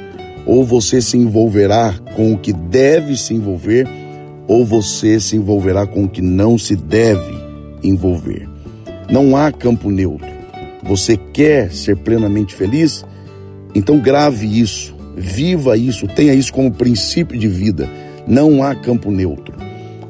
Ou 0.46 0.64
você 0.64 1.00
se 1.00 1.16
envolverá 1.16 1.94
com 2.16 2.32
o 2.32 2.38
que 2.38 2.52
deve 2.52 3.16
se 3.16 3.34
envolver, 3.34 3.86
ou 4.46 4.64
você 4.64 5.20
se 5.20 5.36
envolverá 5.36 5.86
com 5.86 6.04
o 6.04 6.08
que 6.08 6.22
não 6.22 6.56
se 6.56 6.74
deve 6.74 7.36
envolver. 7.82 8.48
Não 9.10 9.36
há 9.36 9.52
campo 9.52 9.90
neutro. 9.90 10.26
Você 10.82 11.16
quer 11.16 11.70
ser 11.70 11.96
plenamente 11.98 12.54
feliz? 12.54 13.04
Então 13.74 13.98
grave 13.98 14.46
isso, 14.60 14.94
viva 15.16 15.76
isso, 15.76 16.06
tenha 16.06 16.34
isso 16.34 16.52
como 16.52 16.72
princípio 16.72 17.38
de 17.38 17.48
vida. 17.48 17.88
Não 18.26 18.62
há 18.62 18.74
campo 18.74 19.10
neutro. 19.10 19.54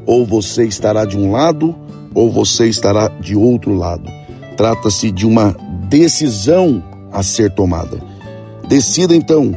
Ou 0.06 0.24
você 0.24 0.64
estará 0.64 1.04
de 1.04 1.16
um 1.16 1.30
lado, 1.30 1.74
ou 2.14 2.30
você 2.30 2.66
estará 2.66 3.08
de 3.08 3.36
outro 3.36 3.74
lado. 3.74 4.10
Trata-se 4.56 5.10
de 5.10 5.26
uma 5.26 5.54
decisão 5.88 6.82
a 7.12 7.22
ser 7.22 7.50
tomada. 7.52 7.98
Decida 8.68 9.14
então, 9.14 9.54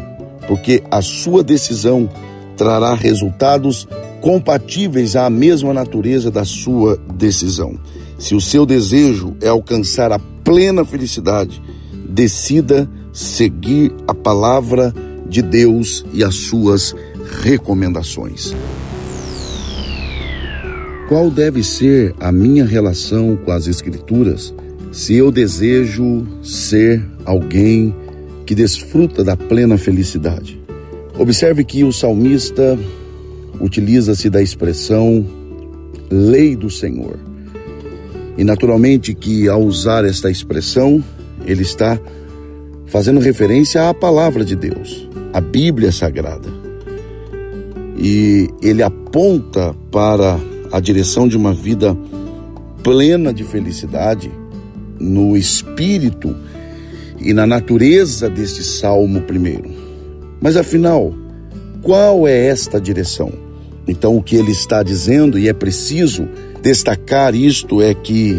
porque 0.48 0.84
a 0.90 1.02
sua 1.02 1.44
decisão 1.44 2.10
trará 2.56 2.94
resultados 2.94 3.88
compatíveis 4.22 5.16
à 5.16 5.30
mesma 5.30 5.74
natureza 5.74 6.30
da 6.30 6.46
sua 6.46 6.98
decisão. 7.16 7.78
Se 8.20 8.36
o 8.36 8.42
seu 8.42 8.66
desejo 8.66 9.36
é 9.42 9.48
alcançar 9.48 10.12
a 10.12 10.20
plena 10.44 10.86
felicidade, 10.86 11.62
decida 12.08 12.88
seguir 13.14 13.92
a 14.08 14.14
palavra 14.14 14.94
de 15.28 15.42
Deus 15.42 16.06
e 16.14 16.24
as 16.24 16.36
suas 16.36 16.96
recomendações. 17.42 18.54
Qual 21.08 21.30
deve 21.30 21.64
ser 21.64 22.16
a 22.20 22.32
minha 22.32 22.66
relação 22.66 23.36
com 23.36 23.52
as 23.52 23.68
Escrituras 23.68 24.54
se 24.92 25.16
eu 25.16 25.32
desejo 25.32 26.26
ser 26.42 27.06
alguém 27.26 27.94
que 28.46 28.56
desfruta 28.56 29.24
da 29.24 29.36
plena 29.36 29.78
felicidade? 29.78 30.62
Observe 31.18 31.64
que 31.64 31.84
o 31.84 31.92
salmista 31.92 32.78
utiliza-se 33.60 34.30
da 34.30 34.42
expressão 34.42 35.26
lei 36.10 36.56
do 36.56 36.70
Senhor. 36.70 37.18
E 38.38 38.44
naturalmente 38.44 39.14
que 39.14 39.48
ao 39.48 39.62
usar 39.62 40.04
esta 40.06 40.32
expressão, 40.32 41.04
ele 41.46 41.62
está 41.62 42.00
fazendo 42.92 43.22
referência 43.22 43.88
à 43.88 43.94
palavra 43.94 44.44
de 44.44 44.54
Deus, 44.54 45.08
à 45.32 45.40
Bíblia 45.40 45.94
Sagrada. 45.94 46.50
E 47.98 48.50
ele 48.62 48.84
aponta 48.84 49.74
para 49.90 50.38
a 50.74 50.80
direção 50.82 51.26
de 51.26 51.38
uma 51.38 51.54
vida 51.54 51.98
plena 52.84 53.34
de 53.34 53.46
felicidade 53.46 54.30
no 55.00 55.38
espírito 55.38 56.36
e 57.18 57.32
na 57.32 57.48
natureza 57.48 58.30
deste 58.30 58.62
salmo 58.62 59.22
primeiro. 59.22 59.72
Mas 60.42 60.58
afinal, 60.58 61.14
qual 61.82 62.28
é 62.28 62.48
esta 62.48 62.82
direção? 62.82 63.32
Então, 63.88 64.18
o 64.18 64.22
que 64.22 64.36
ele 64.36 64.52
está 64.52 64.84
dizendo, 64.84 65.40
e 65.40 65.48
é 65.48 65.54
preciso 65.54 66.28
destacar 66.62 67.34
isto, 67.36 67.82
é 67.82 67.94
que 67.94 68.38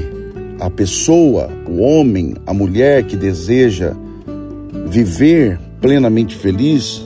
a 0.61 0.69
pessoa, 0.69 1.49
o 1.67 1.81
homem, 1.81 2.35
a 2.47 2.53
mulher 2.53 3.05
que 3.05 3.17
deseja 3.17 3.95
viver 4.93 5.59
plenamente 5.81 6.37
feliz, 6.37 7.03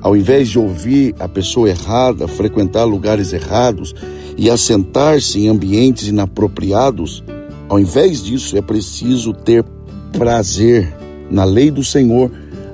ao 0.00 0.16
invés 0.16 0.48
de 0.48 0.58
ouvir 0.58 1.14
a 1.20 1.28
pessoa 1.28 1.68
errada, 1.68 2.26
frequentar 2.26 2.84
lugares 2.84 3.34
errados 3.34 3.94
e 4.38 4.48
assentar-se 4.48 5.38
em 5.38 5.48
ambientes 5.48 6.08
inapropriados, 6.08 7.22
ao 7.68 7.78
invés 7.78 8.24
disso 8.24 8.56
é 8.56 8.62
preciso 8.62 9.34
ter 9.34 9.62
prazer 10.16 10.96
na 11.30 11.44
lei 11.44 11.70
do 11.70 11.84
Senhor, 11.84 12.32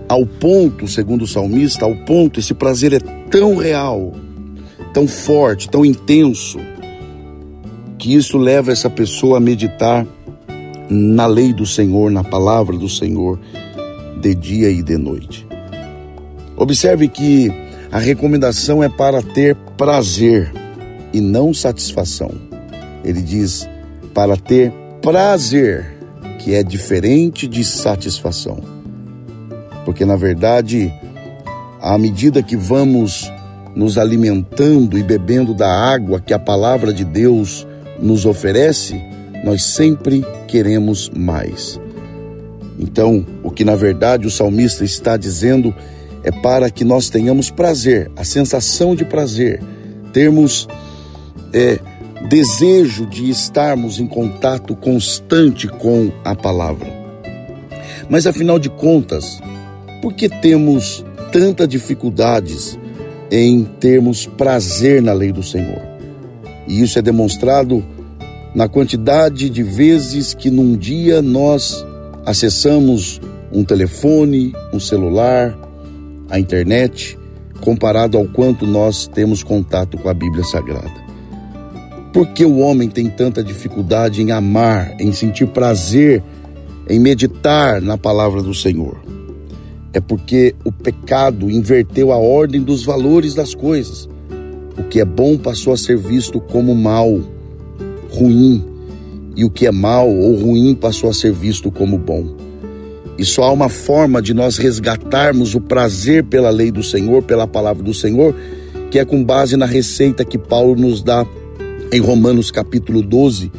ao 0.09 0.24
ponto, 0.24 0.87
segundo 0.87 1.22
o 1.22 1.26
salmista, 1.26 1.85
ao 1.85 1.96
ponto, 2.04 2.38
esse 2.38 2.54
prazer 2.54 2.92
é 2.92 3.00
tão 3.00 3.56
real, 3.56 4.12
tão 4.94 5.09
forte, 5.09 5.68
tão 5.68 5.85
intenso, 5.85 6.61
que 7.98 8.14
isso 8.14 8.38
leva 8.38 8.70
essa 8.70 8.88
pessoa 8.88 9.38
a 9.38 9.40
meditar 9.40 10.06
na 10.88 11.26
lei 11.26 11.52
do 11.52 11.66
Senhor, 11.66 12.12
na 12.12 12.22
palavra 12.22 12.76
do 12.76 12.88
Senhor 12.88 13.40
de 14.16 14.35
dia 14.35 14.70
e 14.70 14.83
de 14.83 14.96
noite. 14.96 15.46
Observe 16.57 17.09
que 17.09 17.52
a 17.92 17.98
recomendação 17.98 18.83
é 18.83 18.88
para 18.88 19.22
ter 19.22 19.55
prazer 19.76 20.52
e 21.12 21.20
não 21.20 21.52
satisfação. 21.55 22.31
Ele 23.05 23.22
diz 23.22 23.68
para 24.12 24.37
ter 24.37 24.72
prazer, 25.02 25.94
que 26.38 26.55
é 26.55 26.62
diferente 26.62 27.46
de 27.46 27.62
satisfação. 27.64 28.59
Porque 29.85 30.05
na 30.05 30.16
verdade, 30.16 30.92
à 31.81 31.96
medida 31.98 32.42
que 32.42 32.57
vamos 32.57 33.31
nos 33.74 33.98
alimentando 33.98 34.98
e 34.98 35.02
bebendo 35.02 35.52
da 35.52 35.68
água 35.68 36.20
que 36.20 36.33
a 36.33 36.38
palavra 36.38 36.92
de 36.92 37.05
Deus 37.05 37.66
nos 38.00 38.24
oferece, 38.24 39.00
nós 39.44 39.62
sempre 39.62 40.24
queremos 40.48 41.11
mais. 41.11 41.79
Então, 42.79 43.25
o 43.43 43.51
que 43.51 43.65
na 43.65 43.75
verdade 43.75 44.27
o 44.27 44.31
salmista 44.31 44.85
está 44.85 45.17
dizendo 45.17 45.75
é 46.23 46.31
para 46.31 46.71
que 46.71 46.85
nós 46.85 47.09
tenhamos 47.09 47.51
prazer, 47.51 48.11
a 48.17 48.25
sensação 48.25 48.95
de 48.95 49.05
prazer, 49.05 49.62
termos 50.12 50.69
é, 51.53 51.79
desejo 52.29 53.07
de 53.07 53.31
estarmos 53.31 54.01
em 54.01 54.07
contato 54.07 54.75
constante 54.75 55.69
com 55.69 56.11
a 56.25 56.35
palavra. 56.35 56.93
Mas 58.09 58.27
afinal 58.27 58.59
de 58.59 58.69
contas, 58.69 59.41
por 60.03 60.15
que 60.15 60.29
temos 60.29 61.05
tanta 61.33 61.67
dificuldades 61.67 62.79
em 63.31 63.65
termos 63.65 64.27
prazer 64.27 65.01
na 65.01 65.12
lei 65.12 65.33
do 65.33 65.43
Senhor? 65.43 65.83
E 66.67 66.83
isso 66.83 66.99
é 66.99 67.03
demonstrado 67.03 67.85
na 68.55 68.69
quantidade 68.69 69.49
de 69.51 69.62
vezes 69.62 70.35
que 70.35 70.51
num 70.51 70.77
dia 70.77 71.23
nós 71.23 71.85
acessamos 72.27 73.21
um 73.53 73.65
telefone, 73.65 74.53
um 74.72 74.81
celular, 74.81 75.57
a 76.29 76.41
internet, 76.41 77.16
comparado 77.61 78.18
ao 78.18 78.27
quanto 78.27 78.66
nós 78.66 79.07
temos 79.07 79.45
contato 79.45 79.97
com 79.97 80.09
a 80.09 80.14
Bíblia 80.14 80.43
Sagrada. 80.43 81.07
Por 82.12 82.27
que 82.29 82.45
o 82.45 82.59
homem 82.59 82.89
tem 82.89 83.09
tanta 83.09 83.45
dificuldade 83.45 84.20
em 84.20 84.33
amar, 84.33 84.97
em 85.01 85.12
sentir 85.12 85.47
prazer, 85.47 86.22
em 86.89 86.99
meditar 86.99 87.81
na 87.81 87.97
palavra 87.97 88.43
do 88.43 88.55
Senhor? 88.55 89.01
É 89.93 90.01
porque 90.01 90.55
o 90.64 90.72
pecado 90.72 91.49
inverteu 91.49 92.12
a 92.12 92.16
ordem 92.16 92.61
dos 92.61 92.85
valores 92.85 93.35
das 93.35 93.55
coisas. 93.55 94.09
O 94.77 94.83
que 94.83 95.01
é 95.01 95.05
bom 95.05 95.39
passou 95.39 95.72
a 95.72 95.77
ser 95.77 95.97
visto 95.97 96.41
como 96.41 96.74
mal, 96.74 97.20
ruim, 98.11 98.76
e 99.37 99.45
o 99.45 99.51
que 99.51 99.66
é 99.66 99.70
mal 99.70 100.11
ou 100.11 100.34
ruim 100.34 100.74
passou 100.74 101.11
a 101.11 101.12
ser 101.12 101.32
visto 101.32 101.70
como 101.70 101.99
bom. 101.99 102.34
E 103.18 103.24
só 103.24 103.45
há 103.45 103.53
uma 103.53 103.68
forma 103.68 104.20
de 104.20 104.34
nós 104.34 104.57
resgatarmos 104.57 105.55
o 105.55 105.61
prazer 105.61 106.24
pela 106.24 106.51
lei 106.51 106.70
do 106.70 106.82
Senhor, 106.82 107.22
pela 107.22 107.47
palavra 107.47 107.82
do 107.82 107.95
Senhor, 107.95 108.34
que 108.91 108.99
é 108.99 109.05
com 109.05 109.22
base 109.22 109.57
na 109.57 109.66
receita 109.66 110.24
que 110.24 110.39
Paulo 110.39 110.74
nos 110.74 111.03
dá 111.03 111.26
em 111.93 112.01
Romanos 112.01 112.51
capítulo 112.51 113.03
12, 113.03 113.53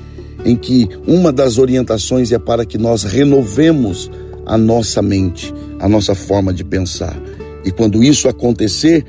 em 0.45 0.55
que 0.55 0.89
uma 1.07 1.31
das 1.31 1.57
orientações 1.57 2.31
é 2.31 2.39
para 2.39 2.65
que 2.65 2.77
nós 2.77 3.03
renovemos 3.03 4.09
a 4.45 4.57
nossa 4.57 5.01
mente, 5.01 5.53
a 5.79 5.87
nossa 5.87 6.15
forma 6.15 6.53
de 6.53 6.63
pensar. 6.63 7.19
E 7.65 7.71
quando 7.71 8.03
isso 8.03 8.29
acontecer, 8.29 9.05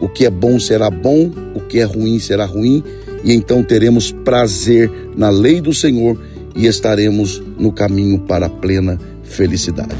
o 0.00 0.08
que 0.08 0.26
é 0.26 0.30
bom 0.30 0.58
será 0.58 0.90
bom, 0.90 1.30
o 1.54 1.60
que 1.60 1.78
é 1.78 1.84
ruim 1.84 2.18
será 2.18 2.44
ruim, 2.44 2.82
e 3.24 3.32
então 3.32 3.62
teremos 3.62 4.12
prazer 4.12 4.90
na 5.16 5.30
lei 5.30 5.60
do 5.60 5.72
Senhor 5.72 6.18
e 6.54 6.66
estaremos 6.66 7.42
no 7.58 7.72
caminho 7.72 8.18
para 8.20 8.46
a 8.46 8.50
plena 8.50 8.98
felicidade. 9.22 9.96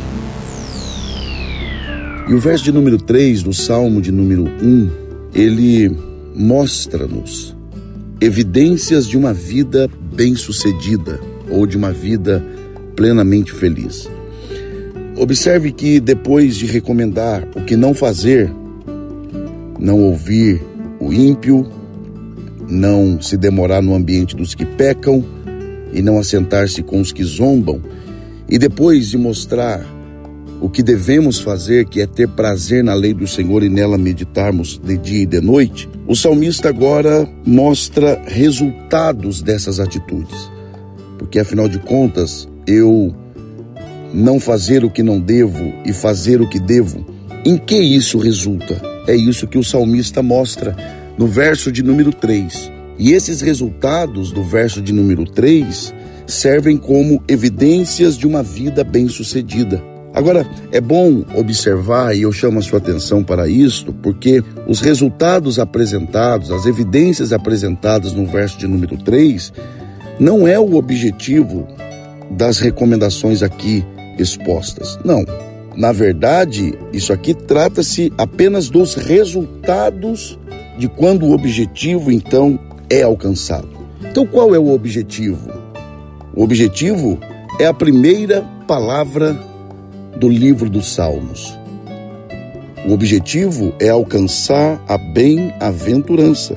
E 2.29 2.35
o 2.35 2.39
verso 2.39 2.65
de 2.65 2.73
número 2.73 2.99
3 2.99 3.43
do 3.43 3.53
Salmo 3.53 4.01
de 4.01 4.13
número 4.13 4.45
1, 4.45 4.91
ele 5.35 5.97
mostra-nos 6.35 7.55
evidências 8.21 9.07
de 9.07 9.17
uma 9.17 9.35
vida 9.35 9.91
bem-sucedida 10.15 11.21
ou 11.51 11.67
de 11.67 11.77
uma 11.77 11.91
vida 11.91 12.45
plenamente 12.95 13.53
feliz. 13.53 14.09
Observe 15.17 15.73
que 15.73 16.01
depois 16.01 16.57
de 16.57 16.67
recomendar 16.67 17.47
o 17.57 17.63
que 17.63 17.77
não 17.77 17.93
fazer, 17.93 18.51
não 19.79 20.01
ouvir 20.01 20.63
o 21.01 21.13
ímpio, 21.13 21.69
não 22.73 23.21
se 23.21 23.37
demorar 23.37 23.83
no 23.83 23.95
ambiente 23.95 24.35
dos 24.35 24.55
que 24.55 24.65
pecam 24.65 25.23
e 25.93 26.01
não 26.01 26.19
assentar-se 26.19 26.83
com 26.83 27.01
os 27.01 27.13
que 27.13 27.23
zombam, 27.23 27.83
e 28.49 28.59
depois 28.59 29.11
de 29.11 29.19
mostrar 29.19 29.85
o 30.61 30.71
que 30.71 30.83
devemos 30.83 31.41
fazer, 31.41 31.87
que 31.87 32.01
é 32.01 32.07
ter 32.07 32.29
prazer 32.29 32.83
na 32.83 32.95
lei 32.95 33.13
do 33.13 33.27
Senhor 33.27 33.63
e 33.63 33.69
nela 33.69 33.99
meditarmos 33.99 34.81
de 34.83 34.97
dia 34.97 35.23
e 35.23 35.27
de 35.27 35.41
noite, 35.41 35.89
o 36.07 36.15
salmista 36.15 36.69
agora 36.69 37.29
mostra 37.45 38.23
resultados 38.27 39.43
dessas 39.43 39.81
atitudes. 39.81 40.51
Porque 41.19 41.41
afinal 41.41 41.69
de 41.69 41.79
contas, 41.79 42.49
eu 42.67 43.15
não 44.15 44.39
fazer 44.39 44.85
o 44.85 44.91
que 44.91 45.03
não 45.03 45.21
devo 45.21 45.73
e 45.85 45.93
fazer 45.93 46.41
o 46.41 46.49
que 46.49 46.61
devo, 46.61 47.05
em 47.45 47.59
que 47.59 47.77
isso 47.77 48.19
resulta? 48.19 48.81
É 49.07 49.17
isso 49.17 49.49
que 49.49 49.59
o 49.59 49.65
salmista 49.65 50.23
mostra 50.23 50.77
no 51.23 51.29
verso 51.29 51.71
de 51.71 51.85
número 51.85 52.13
3. 52.13 52.73
E 52.99 53.13
esses 53.13 53.41
resultados 53.43 54.33
do 54.33 54.43
verso 54.43 54.83
de 54.83 54.93
número 54.93 55.25
3 55.25 55.95
servem 56.27 56.77
como 56.77 57.23
evidências 57.29 58.19
de 58.19 58.27
uma 58.27 58.43
vida 58.43 58.83
bem-sucedida. 58.83 59.81
Agora, 60.13 60.45
é 60.73 60.81
bom 60.81 61.25
observar, 61.37 62.17
e 62.17 62.23
eu 62.23 62.33
chamo 62.33 62.59
a 62.59 62.63
sua 62.63 62.81
atenção 62.81 63.23
para 63.23 63.47
isto, 63.47 63.93
porque 63.93 64.43
os 64.67 64.81
resultados 64.81 65.61
apresentados, 65.61 66.51
as 66.51 66.67
evidências 66.67 67.33
apresentadas 67.33 68.13
no 68.13 68.27
verso 68.27 68.59
de 68.59 68.67
número 68.67 68.97
3, 68.97 69.53
não 70.19 70.49
é 70.49 70.59
o 70.59 70.75
objetivo 70.75 71.69
das 72.33 72.59
recomendações 72.59 73.45
aqui 73.45 73.85
expostas. 74.19 74.99
Não. 75.05 75.25
Na 75.77 75.93
verdade, 75.93 76.77
isso 76.93 77.13
aqui 77.13 77.33
trata-se 77.33 78.13
apenas 78.19 78.69
dos 78.69 78.97
resultados 78.97 80.37
de 80.83 80.89
quando 80.89 81.27
o 81.27 81.33
objetivo, 81.33 82.11
então, 82.11 82.59
é 82.91 83.03
alcançado. 83.03 83.69
Então, 84.01 84.27
qual 84.27 84.53
é 84.53 84.59
o 84.59 84.75
objetivo? 84.75 85.49
O 86.35 86.43
objetivo 86.43 87.21
é 87.61 87.67
a 87.67 87.73
primeira 87.73 88.43
palavra 88.67 89.39
do 90.17 90.29
livro 90.29 90.69
dos 90.69 90.93
Salmos. 90.93 91.57
O 92.85 92.93
objetivo 92.93 93.73
é 93.79 93.91
alcançar 93.91 94.85
a 94.89 94.99
bem-aventurança. 94.99 96.57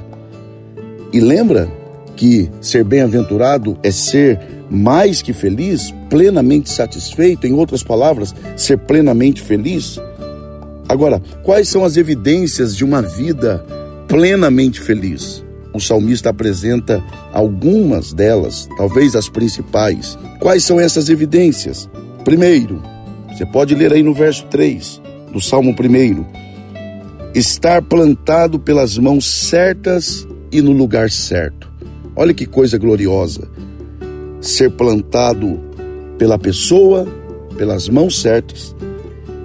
E 1.14 1.20
lembra 1.20 1.70
que 2.16 2.50
ser 2.60 2.84
bem-aventurado 2.84 3.78
é 3.84 3.92
ser 3.92 4.40
mais 4.72 5.22
que 5.22 5.34
feliz, 5.34 5.94
plenamente 6.10 6.72
satisfeito, 6.72 7.46
em 7.46 7.54
outras 7.54 7.84
palavras, 7.84 8.34
ser 8.58 8.80
plenamente 8.80 9.40
feliz. 9.40 10.00
Agora, 10.90 11.22
quais 11.44 11.70
são 11.70 11.86
as 11.86 11.96
evidências 11.96 12.76
de 12.76 12.84
uma 12.84 13.04
vida 13.04 13.64
plenamente 14.08 14.80
feliz? 14.80 15.44
O 15.74 15.80
salmista 15.80 16.30
apresenta 16.30 17.04
algumas 17.34 18.14
delas, 18.14 18.68
talvez 18.78 19.16
as 19.16 19.28
principais. 19.28 20.18
Quais 20.40 20.64
são 20.64 20.80
essas 20.80 21.10
evidências? 21.10 21.90
Primeiro, 22.24 22.82
você 23.30 23.46
pode 23.46 23.76
ler 23.76 23.92
aí 23.92 24.02
no 24.02 24.14
verso 24.14 24.46
3 24.46 25.02
do 25.34 25.42
Salmo 25.42 25.76
1. 25.78 26.26
Estar 27.34 27.82
plantado 27.82 28.58
pelas 28.58 28.98
mãos 28.98 29.26
certas 29.26 30.26
e 30.50 30.62
no 30.62 30.72
lugar 30.72 31.12
certo. 31.12 31.70
Olha 32.16 32.34
que 32.34 32.46
coisa 32.46 32.78
gloriosa. 32.78 33.50
Ser 34.40 34.72
plantado 34.72 35.60
pela 36.18 36.40
pessoa, 36.40 37.06
pelas 37.58 37.90
mãos 37.90 38.22
certas 38.22 38.74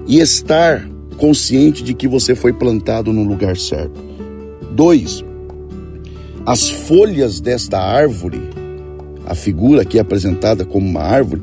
e 0.06 0.20
estar 0.20 0.88
consciente 1.16 1.82
de 1.82 1.94
que 1.94 2.06
você 2.06 2.34
foi 2.34 2.52
plantado 2.52 3.12
no 3.12 3.24
lugar 3.24 3.56
certo. 3.56 4.09
Dois, 4.80 5.22
as 6.46 6.70
folhas 6.70 7.38
desta 7.38 7.78
árvore, 7.78 8.40
a 9.26 9.34
figura 9.34 9.82
aqui 9.82 9.98
apresentada 9.98 10.64
como 10.64 10.88
uma 10.88 11.02
árvore, 11.02 11.42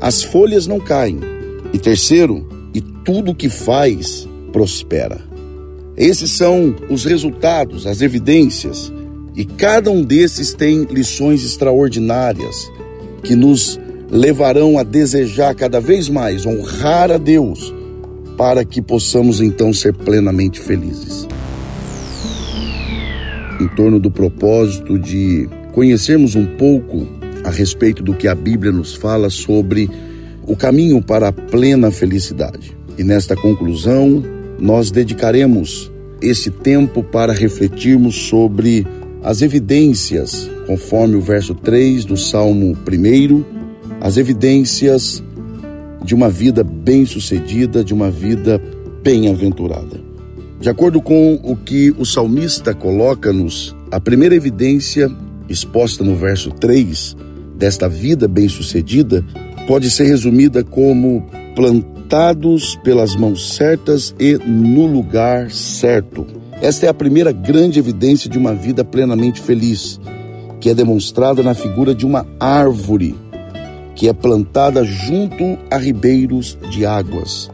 as 0.00 0.22
folhas 0.22 0.68
não 0.68 0.78
caem, 0.78 1.18
e 1.72 1.80
terceiro, 1.80 2.46
e 2.72 2.80
tudo 2.80 3.34
que 3.34 3.48
faz 3.48 4.28
prospera. 4.52 5.18
Esses 5.96 6.30
são 6.30 6.76
os 6.88 7.04
resultados, 7.04 7.88
as 7.88 8.02
evidências, 8.02 8.92
e 9.34 9.44
cada 9.44 9.90
um 9.90 10.04
desses 10.04 10.54
tem 10.54 10.84
lições 10.84 11.44
extraordinárias 11.44 12.70
que 13.24 13.34
nos 13.34 13.80
levarão 14.08 14.78
a 14.78 14.84
desejar 14.84 15.56
cada 15.56 15.80
vez 15.80 16.08
mais 16.08 16.46
honrar 16.46 17.10
a 17.10 17.18
Deus 17.18 17.74
para 18.36 18.64
que 18.64 18.80
possamos 18.80 19.40
então 19.40 19.72
ser 19.72 19.92
plenamente 19.92 20.60
felizes. 20.60 21.26
Em 23.60 23.68
torno 23.68 23.98
do 23.98 24.10
propósito 24.10 24.98
de 24.98 25.48
conhecermos 25.72 26.34
um 26.34 26.46
pouco 26.56 27.06
a 27.44 27.50
respeito 27.50 28.02
do 28.02 28.14
que 28.14 28.28
a 28.28 28.34
Bíblia 28.34 28.72
nos 28.72 28.94
fala 28.94 29.30
sobre 29.30 29.88
o 30.46 30.54
caminho 30.54 31.02
para 31.02 31.28
a 31.28 31.32
plena 31.32 31.90
felicidade. 31.90 32.76
E 32.98 33.04
nesta 33.04 33.36
conclusão, 33.36 34.22
nós 34.58 34.90
dedicaremos 34.90 35.90
esse 36.20 36.50
tempo 36.50 37.02
para 37.02 37.32
refletirmos 37.32 38.14
sobre 38.28 38.86
as 39.22 39.42
evidências, 39.42 40.50
conforme 40.66 41.16
o 41.16 41.20
verso 41.20 41.54
3 41.54 42.04
do 42.04 42.16
Salmo 42.16 42.76
1, 42.76 43.44
as 44.00 44.16
evidências 44.16 45.22
de 46.04 46.14
uma 46.14 46.30
vida 46.30 46.62
bem-sucedida, 46.62 47.82
de 47.82 47.92
uma 47.92 48.10
vida 48.10 48.60
bem-aventurada. 49.02 50.05
De 50.60 50.70
acordo 50.70 51.02
com 51.02 51.34
o 51.42 51.54
que 51.54 51.94
o 51.98 52.04
salmista 52.04 52.74
coloca-nos, 52.74 53.76
a 53.90 54.00
primeira 54.00 54.34
evidência 54.34 55.10
exposta 55.48 56.02
no 56.02 56.16
verso 56.16 56.50
3 56.50 57.16
desta 57.56 57.88
vida 57.88 58.26
bem-sucedida 58.26 59.24
pode 59.66 59.90
ser 59.90 60.04
resumida 60.04 60.64
como 60.64 61.26
plantados 61.54 62.76
pelas 62.82 63.14
mãos 63.14 63.54
certas 63.54 64.14
e 64.18 64.34
no 64.38 64.86
lugar 64.86 65.50
certo. 65.50 66.26
Esta 66.60 66.86
é 66.86 66.88
a 66.88 66.94
primeira 66.94 67.32
grande 67.32 67.78
evidência 67.78 68.30
de 68.30 68.38
uma 68.38 68.54
vida 68.54 68.84
plenamente 68.84 69.40
feliz, 69.40 70.00
que 70.60 70.70
é 70.70 70.74
demonstrada 70.74 71.42
na 71.42 71.54
figura 71.54 71.94
de 71.94 72.06
uma 72.06 72.26
árvore 72.40 73.14
que 73.96 74.08
é 74.08 74.12
plantada 74.12 74.84
junto 74.84 75.58
a 75.70 75.78
ribeiros 75.78 76.56
de 76.70 76.84
águas. 76.84 77.50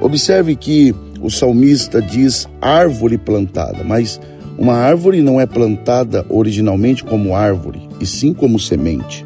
Observe 0.00 0.54
que 0.54 0.94
o 1.22 1.30
salmista 1.30 2.02
diz 2.02 2.48
árvore 2.60 3.16
plantada, 3.16 3.84
mas 3.84 4.20
uma 4.58 4.74
árvore 4.74 5.22
não 5.22 5.40
é 5.40 5.46
plantada 5.46 6.26
originalmente 6.28 7.04
como 7.04 7.34
árvore, 7.34 7.88
e 8.00 8.06
sim 8.06 8.34
como 8.34 8.58
semente. 8.58 9.24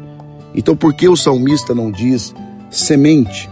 Então, 0.53 0.75
por 0.75 0.93
que 0.93 1.09
o 1.09 1.15
salmista 1.15 1.73
não 1.73 1.91
diz 1.91 2.33
semente, 2.69 3.49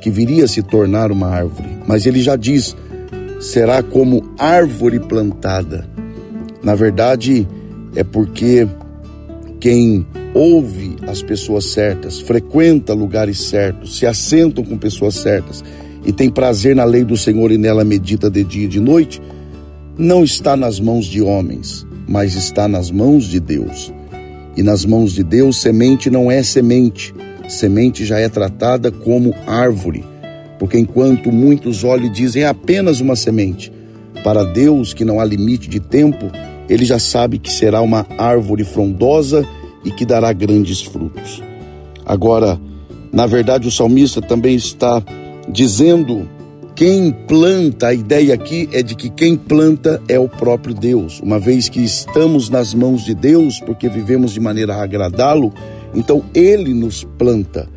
que 0.00 0.10
viria 0.10 0.44
a 0.44 0.48
se 0.48 0.62
tornar 0.62 1.12
uma 1.12 1.28
árvore? 1.28 1.68
Mas 1.86 2.06
ele 2.06 2.20
já 2.20 2.36
diz: 2.36 2.74
será 3.40 3.82
como 3.82 4.22
árvore 4.38 4.98
plantada. 4.98 5.88
Na 6.62 6.74
verdade, 6.74 7.46
é 7.94 8.02
porque 8.02 8.66
quem 9.60 10.06
ouve 10.34 10.96
as 11.06 11.22
pessoas 11.22 11.66
certas, 11.66 12.20
frequenta 12.20 12.94
lugares 12.94 13.48
certos, 13.48 13.98
se 13.98 14.06
assentam 14.06 14.64
com 14.64 14.76
pessoas 14.76 15.14
certas 15.16 15.64
e 16.04 16.12
tem 16.12 16.30
prazer 16.30 16.74
na 16.74 16.84
lei 16.84 17.04
do 17.04 17.16
Senhor 17.16 17.50
e 17.50 17.58
nela 17.58 17.84
medita 17.84 18.30
de 18.30 18.44
dia 18.44 18.64
e 18.64 18.68
de 18.68 18.80
noite, 18.80 19.20
não 19.96 20.22
está 20.22 20.56
nas 20.56 20.78
mãos 20.78 21.06
de 21.06 21.20
homens, 21.20 21.86
mas 22.06 22.34
está 22.34 22.68
nas 22.68 22.90
mãos 22.90 23.24
de 23.24 23.40
Deus. 23.40 23.92
E 24.56 24.62
nas 24.62 24.84
mãos 24.84 25.12
de 25.12 25.22
Deus, 25.22 25.60
semente 25.60 26.10
não 26.10 26.30
é 26.30 26.42
semente, 26.42 27.14
semente 27.48 28.04
já 28.04 28.18
é 28.18 28.28
tratada 28.28 28.90
como 28.90 29.34
árvore, 29.46 30.04
porque 30.58 30.78
enquanto 30.78 31.30
muitos 31.30 31.84
olham 31.84 32.06
e 32.06 32.10
dizem 32.10 32.42
é 32.42 32.46
apenas 32.46 33.00
uma 33.00 33.16
semente, 33.16 33.72
para 34.22 34.44
Deus, 34.44 34.92
que 34.92 35.04
não 35.04 35.20
há 35.20 35.24
limite 35.24 35.68
de 35.68 35.80
tempo, 35.80 36.30
ele 36.68 36.84
já 36.84 36.98
sabe 36.98 37.38
que 37.38 37.50
será 37.50 37.80
uma 37.80 38.06
árvore 38.18 38.64
frondosa 38.64 39.46
e 39.84 39.90
que 39.90 40.04
dará 40.04 40.32
grandes 40.32 40.82
frutos. 40.82 41.42
Agora, 42.04 42.60
na 43.12 43.26
verdade, 43.26 43.66
o 43.66 43.70
salmista 43.70 44.20
também 44.20 44.54
está 44.54 45.02
dizendo 45.50 46.28
quem 46.74 47.10
planta, 47.10 47.88
a 47.88 47.94
ideia 47.94 48.32
aqui 48.34 48.68
é 48.72 48.82
de 48.82 48.94
que 48.94 49.10
quem 49.10 49.34
planta 49.34 50.00
é 50.06 50.18
o 50.18 50.28
próprio 50.28 50.72
Deus. 50.72 51.20
Uma 51.20 51.38
vez 51.38 51.68
que 51.68 51.80
estamos 51.80 52.48
nas 52.48 52.72
mãos 52.72 53.04
de 53.04 53.14
Deus, 53.14 53.58
porque 53.60 53.88
vivemos 53.88 54.32
de 54.32 54.38
maneira 54.38 54.76
a 54.76 54.82
agradá-lo, 54.84 55.52
então 55.92 56.22
ele 56.32 56.72
nos 56.72 57.02
planta. 57.02 57.68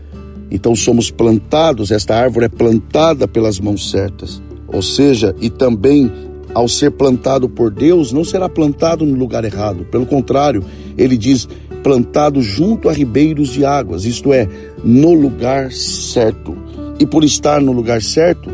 Então 0.52 0.76
somos 0.76 1.10
plantados, 1.10 1.90
esta 1.90 2.16
árvore 2.16 2.46
é 2.46 2.50
plantada 2.50 3.28
pelas 3.28 3.60
mãos 3.60 3.90
certas. 3.90 4.40
Ou 4.68 4.82
seja, 4.82 5.36
e 5.42 5.50
também 5.50 6.12
ao 6.54 6.68
ser 6.68 6.92
plantado 6.92 7.50
por 7.50 7.72
Deus, 7.72 8.12
não 8.12 8.24
será 8.24 8.48
plantado 8.48 9.06
no 9.06 9.18
lugar 9.18 9.44
errado. 9.44 9.86
Pelo 9.86 10.06
contrário, 10.06 10.64
ele 10.98 11.18
diz: 11.18 11.48
plantado 11.82 12.42
junto 12.42 12.90
a 12.90 12.94
ribeiros 12.94 13.50
de 13.50 13.66
águas, 13.66 14.06
isto 14.06 14.34
é, 14.34 14.48
no 14.84 15.14
lugar 15.14 15.72
certo. 15.72 16.56
E 17.02 17.06
por 17.08 17.24
estar 17.24 17.60
no 17.60 17.72
lugar 17.72 18.00
certo, 18.00 18.48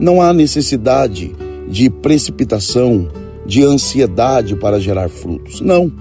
não 0.00 0.20
há 0.20 0.32
necessidade 0.32 1.32
de 1.68 1.88
precipitação, 1.88 3.08
de 3.46 3.62
ansiedade 3.62 4.56
para 4.56 4.80
gerar 4.80 5.08
frutos. 5.08 5.60
Não, 5.60 5.92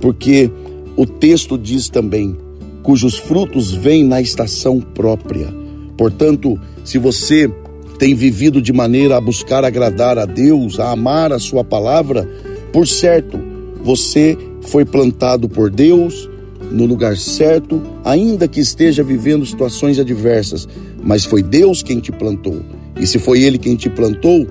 porque 0.00 0.50
o 0.96 1.04
texto 1.04 1.58
diz 1.58 1.90
também 1.90 2.34
cujos 2.82 3.18
frutos 3.18 3.70
vêm 3.70 4.02
na 4.02 4.18
estação 4.18 4.80
própria. 4.80 5.54
Portanto, 5.94 6.58
se 6.86 6.96
você 6.96 7.52
tem 7.98 8.14
vivido 8.14 8.62
de 8.62 8.72
maneira 8.72 9.18
a 9.18 9.20
buscar 9.20 9.62
agradar 9.62 10.18
a 10.18 10.24
Deus, 10.24 10.80
a 10.80 10.90
amar 10.90 11.34
a 11.34 11.38
Sua 11.38 11.62
palavra, 11.62 12.26
por 12.72 12.88
certo, 12.88 13.38
você 13.84 14.38
foi 14.62 14.86
plantado 14.86 15.50
por 15.50 15.68
Deus 15.70 16.30
no 16.70 16.86
lugar 16.86 17.18
certo, 17.18 17.82
ainda 18.02 18.48
que 18.48 18.60
esteja 18.60 19.04
vivendo 19.04 19.44
situações 19.44 19.98
adversas, 19.98 20.66
mas 21.02 21.24
foi 21.24 21.42
Deus 21.42 21.82
quem 21.82 22.00
te 22.00 22.12
plantou. 22.12 22.62
E 22.98 23.06
se 23.06 23.18
foi 23.18 23.42
Ele 23.42 23.58
quem 23.58 23.76
te 23.76 23.90
plantou, 23.90 24.46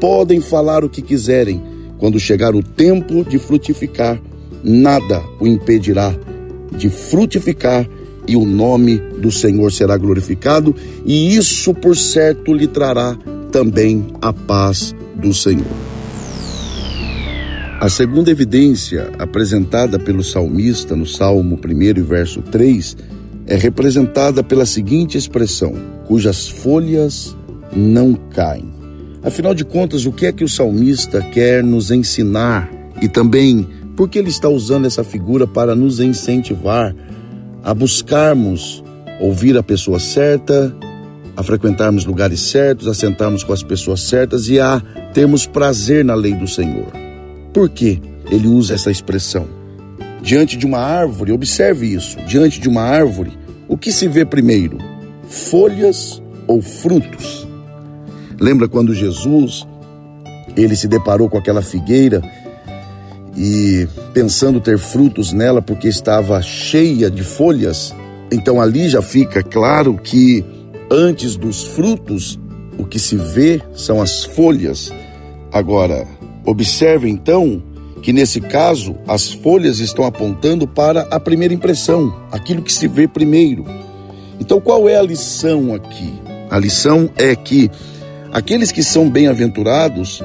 podem 0.00 0.40
falar 0.40 0.84
o 0.84 0.88
que 0.88 1.02
quiserem. 1.02 1.62
Quando 1.98 2.20
chegar 2.20 2.54
o 2.54 2.62
tempo 2.62 3.24
de 3.24 3.38
frutificar, 3.38 4.20
nada 4.62 5.22
o 5.40 5.46
impedirá 5.46 6.14
de 6.76 6.90
frutificar 6.90 7.88
e 8.26 8.36
o 8.36 8.44
nome 8.44 8.96
do 9.18 9.30
Senhor 9.30 9.70
será 9.70 9.96
glorificado, 9.96 10.74
e 11.04 11.36
isso 11.36 11.74
por 11.74 11.96
certo 11.96 12.54
lhe 12.54 12.66
trará 12.66 13.16
também 13.52 14.06
a 14.20 14.32
paz 14.32 14.94
do 15.14 15.32
Senhor. 15.32 15.66
A 17.80 17.88
segunda 17.90 18.30
evidência 18.30 19.10
apresentada 19.18 19.98
pelo 19.98 20.24
salmista 20.24 20.96
no 20.96 21.04
Salmo 21.04 21.58
1 21.62 22.02
verso 22.02 22.40
3 22.40 22.96
é 23.46 23.56
representada 23.56 24.42
pela 24.42 24.66
seguinte 24.66 25.18
expressão: 25.18 25.74
cujas 26.06 26.48
folhas 26.48 27.36
não 27.74 28.14
caem. 28.14 28.72
Afinal 29.22 29.54
de 29.54 29.64
contas, 29.64 30.04
o 30.04 30.12
que 30.12 30.26
é 30.26 30.32
que 30.32 30.44
o 30.44 30.48
salmista 30.48 31.22
quer 31.22 31.64
nos 31.64 31.90
ensinar? 31.90 32.70
E 33.00 33.08
também, 33.08 33.66
por 33.96 34.08
que 34.08 34.18
ele 34.18 34.28
está 34.28 34.48
usando 34.48 34.86
essa 34.86 35.02
figura 35.02 35.46
para 35.46 35.74
nos 35.74 35.98
incentivar 35.98 36.94
a 37.62 37.72
buscarmos 37.72 38.84
ouvir 39.20 39.56
a 39.56 39.62
pessoa 39.62 39.98
certa, 39.98 40.74
a 41.36 41.42
frequentarmos 41.42 42.04
lugares 42.04 42.40
certos, 42.40 42.86
a 42.86 42.94
sentarmos 42.94 43.42
com 43.42 43.52
as 43.52 43.62
pessoas 43.62 44.02
certas 44.02 44.48
e 44.48 44.60
a 44.60 44.80
termos 45.14 45.46
prazer 45.46 46.04
na 46.04 46.14
lei 46.14 46.34
do 46.34 46.46
Senhor? 46.46 46.92
Por 47.52 47.70
que 47.70 48.00
ele 48.30 48.46
usa 48.46 48.74
essa 48.74 48.90
expressão? 48.90 49.63
Diante 50.24 50.56
de 50.56 50.64
uma 50.64 50.78
árvore, 50.78 51.32
observe 51.32 51.86
isso: 51.86 52.16
diante 52.26 52.58
de 52.58 52.66
uma 52.66 52.80
árvore, 52.80 53.38
o 53.68 53.76
que 53.76 53.92
se 53.92 54.08
vê 54.08 54.24
primeiro? 54.24 54.78
Folhas 55.28 56.22
ou 56.46 56.62
frutos? 56.62 57.46
Lembra 58.40 58.66
quando 58.66 58.94
Jesus 58.94 59.66
ele 60.56 60.76
se 60.76 60.88
deparou 60.88 61.28
com 61.28 61.36
aquela 61.36 61.60
figueira 61.60 62.22
e 63.36 63.86
pensando 64.14 64.60
ter 64.60 64.78
frutos 64.78 65.30
nela 65.30 65.60
porque 65.60 65.88
estava 65.88 66.40
cheia 66.40 67.10
de 67.10 67.22
folhas, 67.22 67.94
então 68.32 68.62
ali 68.62 68.88
já 68.88 69.02
fica 69.02 69.42
claro 69.42 69.98
que 69.98 70.42
antes 70.90 71.36
dos 71.36 71.64
frutos 71.64 72.38
o 72.78 72.86
que 72.86 72.98
se 72.98 73.16
vê 73.16 73.60
são 73.74 74.00
as 74.00 74.24
folhas. 74.24 74.90
Agora, 75.52 76.06
observe 76.46 77.10
então 77.10 77.62
que 78.04 78.12
nesse 78.12 78.40
caso 78.40 78.94
as 79.08 79.32
folhas 79.32 79.80
estão 79.80 80.04
apontando 80.04 80.68
para 80.68 81.08
a 81.10 81.18
primeira 81.18 81.52
impressão, 81.52 82.14
aquilo 82.30 82.62
que 82.62 82.72
se 82.72 82.86
vê 82.86 83.08
primeiro. 83.08 83.64
Então 84.38 84.60
qual 84.60 84.88
é 84.88 84.96
a 84.96 85.02
lição 85.02 85.74
aqui? 85.74 86.14
A 86.48 86.58
lição 86.58 87.10
é 87.16 87.34
que 87.34 87.68
Aqueles 88.34 88.72
que 88.72 88.82
são 88.82 89.08
bem-aventurados 89.08 90.20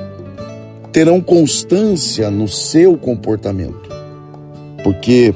terão 0.92 1.22
constância 1.22 2.32
no 2.32 2.48
seu 2.48 2.98
comportamento, 2.98 3.88
porque 4.84 5.32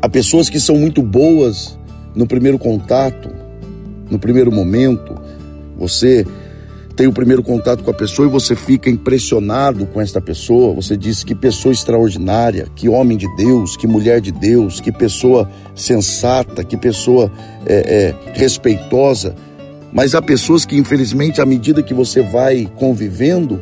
há 0.00 0.08
pessoas 0.08 0.48
que 0.48 0.58
são 0.58 0.76
muito 0.78 1.02
boas 1.02 1.78
no 2.14 2.26
primeiro 2.26 2.58
contato, 2.58 3.28
no 4.10 4.18
primeiro 4.18 4.50
momento. 4.50 5.20
Você 5.76 6.26
tem 6.92 7.06
o 7.06 7.12
primeiro 7.12 7.42
contato 7.42 7.82
com 7.82 7.90
a 7.90 7.94
pessoa 7.94 8.28
e 8.28 8.30
você 8.30 8.54
fica 8.54 8.90
impressionado 8.90 9.86
com 9.86 10.00
esta 10.00 10.20
pessoa. 10.20 10.74
Você 10.74 10.96
diz 10.96 11.24
que 11.24 11.34
pessoa 11.34 11.72
extraordinária, 11.72 12.68
que 12.74 12.88
homem 12.88 13.16
de 13.16 13.26
Deus, 13.36 13.76
que 13.76 13.86
mulher 13.86 14.20
de 14.20 14.30
Deus, 14.30 14.80
que 14.80 14.92
pessoa 14.92 15.50
sensata, 15.74 16.62
que 16.62 16.76
pessoa 16.76 17.32
é, 17.66 17.74
é, 17.74 18.14
respeitosa. 18.34 19.34
Mas 19.92 20.14
há 20.14 20.22
pessoas 20.22 20.64
que, 20.64 20.76
infelizmente, 20.76 21.40
à 21.40 21.46
medida 21.46 21.82
que 21.82 21.94
você 21.94 22.20
vai 22.20 22.70
convivendo, 22.76 23.60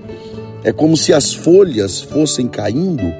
é 0.63 0.73
como 0.73 0.97
se 0.97 1.13
as 1.13 1.33
folhas 1.33 2.01
fossem 2.01 2.47
caindo 2.47 3.13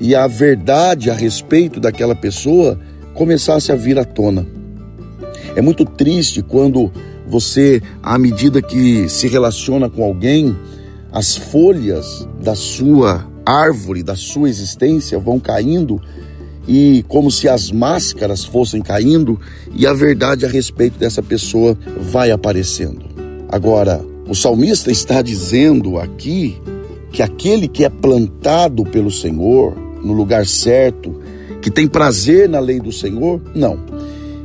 e 0.00 0.14
a 0.14 0.26
verdade 0.26 1.10
a 1.10 1.14
respeito 1.14 1.80
daquela 1.80 2.14
pessoa 2.14 2.78
começasse 3.14 3.72
a 3.72 3.76
vir 3.76 3.98
à 3.98 4.04
tona. 4.04 4.46
É 5.56 5.62
muito 5.62 5.84
triste 5.84 6.42
quando 6.42 6.92
você, 7.34 7.82
à 8.00 8.16
medida 8.16 8.62
que 8.62 9.08
se 9.08 9.26
relaciona 9.26 9.90
com 9.90 10.04
alguém, 10.04 10.56
as 11.10 11.36
folhas 11.36 12.28
da 12.40 12.54
sua 12.54 13.28
árvore, 13.44 14.04
da 14.04 14.14
sua 14.14 14.48
existência 14.48 15.18
vão 15.18 15.40
caindo 15.40 16.00
e 16.68 17.04
como 17.08 17.32
se 17.32 17.48
as 17.48 17.72
máscaras 17.72 18.44
fossem 18.44 18.80
caindo 18.80 19.40
e 19.74 19.84
a 19.84 19.92
verdade 19.92 20.46
a 20.46 20.48
respeito 20.48 20.96
dessa 20.96 21.24
pessoa 21.24 21.76
vai 22.00 22.30
aparecendo. 22.30 23.04
Agora, 23.48 24.00
o 24.28 24.34
salmista 24.34 24.92
está 24.92 25.20
dizendo 25.20 25.98
aqui 25.98 26.56
que 27.10 27.20
aquele 27.20 27.66
que 27.66 27.84
é 27.84 27.88
plantado 27.88 28.84
pelo 28.84 29.10
Senhor 29.10 29.76
no 30.04 30.12
lugar 30.12 30.46
certo, 30.46 31.20
que 31.60 31.70
tem 31.70 31.88
prazer 31.88 32.48
na 32.48 32.60
lei 32.60 32.78
do 32.78 32.92
Senhor, 32.92 33.42
não. 33.56 33.93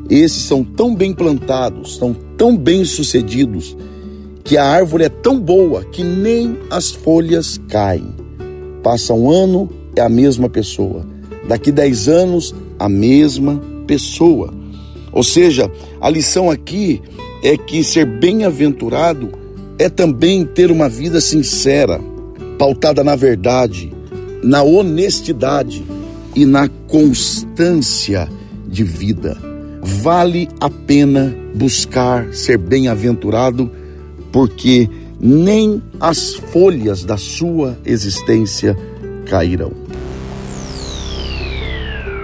Esses 0.09 0.43
são 0.43 0.63
tão 0.63 0.95
bem 0.95 1.13
plantados, 1.13 1.97
são 1.97 2.13
tão 2.37 2.57
bem 2.57 2.83
sucedidos, 2.83 3.77
que 4.43 4.57
a 4.57 4.65
árvore 4.65 5.03
é 5.03 5.09
tão 5.09 5.39
boa 5.39 5.83
que 5.85 6.03
nem 6.03 6.57
as 6.69 6.91
folhas 6.91 7.59
caem. 7.67 8.15
Passa 8.81 9.13
um 9.13 9.29
ano, 9.29 9.69
é 9.95 10.01
a 10.01 10.09
mesma 10.09 10.49
pessoa 10.49 11.05
daqui 11.49 11.71
10 11.71 12.07
anos, 12.07 12.55
a 12.77 12.87
mesma 12.87 13.59
pessoa. 13.87 14.53
Ou 15.11 15.23
seja, 15.23 15.69
a 15.99 16.07
lição 16.09 16.49
aqui 16.49 17.01
é 17.43 17.57
que 17.57 17.83
ser 17.83 18.05
bem-aventurado 18.05 19.31
é 19.79 19.89
também 19.89 20.45
ter 20.45 20.69
uma 20.71 20.87
vida 20.87 21.19
sincera, 21.19 21.99
pautada 22.59 23.03
na 23.03 23.15
verdade, 23.15 23.91
na 24.43 24.61
honestidade 24.61 25.83
e 26.35 26.45
na 26.45 26.69
constância 26.87 28.29
de 28.67 28.83
vida. 28.83 29.48
Vale 29.81 30.47
a 30.59 30.69
pena 30.69 31.35
buscar 31.55 32.33
ser 32.33 32.57
bem-aventurado, 32.57 33.71
porque 34.31 34.89
nem 35.19 35.81
as 35.99 36.35
folhas 36.35 37.03
da 37.03 37.17
sua 37.17 37.77
existência 37.85 38.77
cairão 39.25 39.89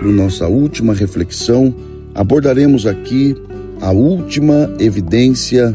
para 0.06 0.12
nossa 0.14 0.47
última 0.47 0.93
reflexão, 0.93 1.74
abordaremos 2.14 2.86
aqui 2.86 3.36
a 3.82 3.91
última 3.91 4.72
evidência 4.80 5.74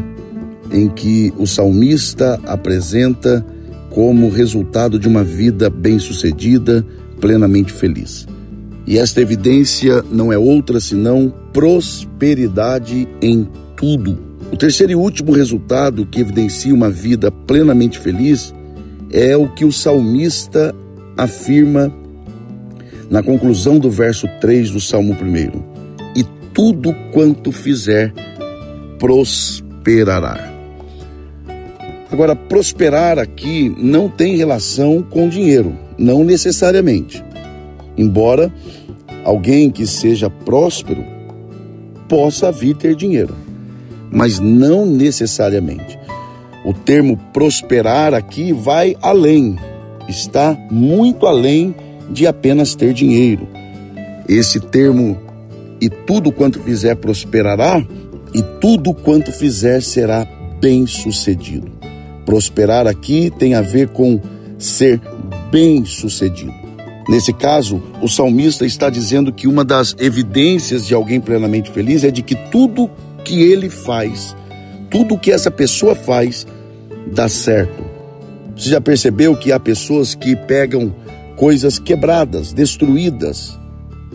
em 0.71 0.89
que 0.89 1.33
o 1.37 1.49
salmista 1.49 2.41
apresenta 2.47 3.45
como 3.91 4.31
resultado 4.31 5.01
de 5.01 5.09
uma 5.09 5.25
vida 5.25 5.69
bem-sucedida, 5.69 6.87
plenamente 7.21 7.73
feliz. 7.73 8.25
E 8.87 8.99
esta 8.99 9.21
evidência 9.21 10.05
não 10.13 10.33
é 10.33 10.39
outra 10.39 10.79
senão 10.79 11.35
prosperidade 11.53 13.09
em 13.21 13.49
tudo. 13.77 14.19
O 14.53 14.57
terceiro 14.57 14.93
e 14.93 14.97
último 14.97 15.33
resultado 15.33 16.07
que 16.07 16.21
evidencia 16.21 16.75
uma 16.75 16.91
vida 16.91 17.31
plenamente 17.31 17.99
feliz 17.99 18.55
é 19.13 19.37
o 19.37 19.49
que 19.49 19.65
o 19.65 19.73
salmista 19.73 20.75
afirma 21.17 21.93
na 23.09 23.23
conclusão 23.23 23.79
do 23.79 23.91
verso 23.91 24.29
3 24.41 24.71
do 24.71 24.81
Salmo 24.81 25.15
1. 25.15 26.19
E 26.19 26.25
tudo 26.53 26.95
quanto 27.13 27.53
fizer 27.53 28.13
prosperará. 28.99 30.51
Agora, 32.11 32.35
prosperar 32.35 33.19
aqui 33.19 33.73
não 33.79 34.09
tem 34.09 34.37
relação 34.37 35.01
com 35.03 35.29
dinheiro, 35.29 35.77
não 35.97 36.25
necessariamente. 36.25 37.25
Embora 37.97 38.53
alguém 39.25 39.71
que 39.71 39.87
seja 39.87 40.29
próspero 40.29 41.05
possa 42.11 42.51
vir 42.51 42.75
ter 42.75 42.97
dinheiro, 42.97 43.37
mas 44.11 44.41
não 44.41 44.85
necessariamente. 44.85 45.97
O 46.65 46.75
termo 46.75 47.17
prosperar 47.33 48.13
aqui 48.13 48.53
vai 48.53 48.97
além, 49.01 49.57
está 50.09 50.59
muito 50.71 51.25
além 51.25 51.73
de 52.11 52.27
apenas 52.27 52.75
ter 52.75 52.93
dinheiro. 52.93 53.47
Esse 54.29 54.59
termo 54.59 55.17
e 55.81 55.89
tudo 55.89 56.33
quanto 56.33 56.61
fizer 56.61 56.97
prosperará, 56.97 57.83
e 58.35 58.43
tudo 58.61 58.93
quanto 58.93 59.33
fizer 59.33 59.81
será 59.81 60.27
bem 60.61 60.87
sucedido. 60.87 61.71
Prosperar 62.27 62.87
aqui 62.87 63.33
tem 63.39 63.55
a 63.55 63.63
ver 63.63 63.89
com 63.89 64.21
ser 64.59 65.01
bem 65.51 65.85
sucedido. 65.85 66.60
Nesse 67.11 67.33
caso, 67.33 67.83
o 68.01 68.07
salmista 68.07 68.65
está 68.65 68.89
dizendo 68.89 69.33
que 69.33 69.49
uma 69.49 69.65
das 69.65 69.97
evidências 69.99 70.87
de 70.87 70.95
alguém 70.95 71.21
plenamente 71.21 71.69
feliz 71.69 72.05
é 72.05 72.11
de 72.11 72.23
que 72.23 72.37
tudo 72.37 72.89
que 73.25 73.43
ele 73.43 73.69
faz, 73.69 74.37
tudo 74.89 75.19
que 75.19 75.33
essa 75.33 75.51
pessoa 75.51 75.97
faz, 75.97 76.47
dá 77.13 77.29
certo. 77.29 77.85
Você 78.57 78.71
já 78.71 78.81
percebeu 78.81 79.37
que 79.37 79.51
há 79.51 79.59
pessoas 79.59 80.15
que 80.15 80.37
pegam 80.37 80.95
coisas 81.35 81.81
quebradas, 81.81 82.53
destruídas, 82.53 83.59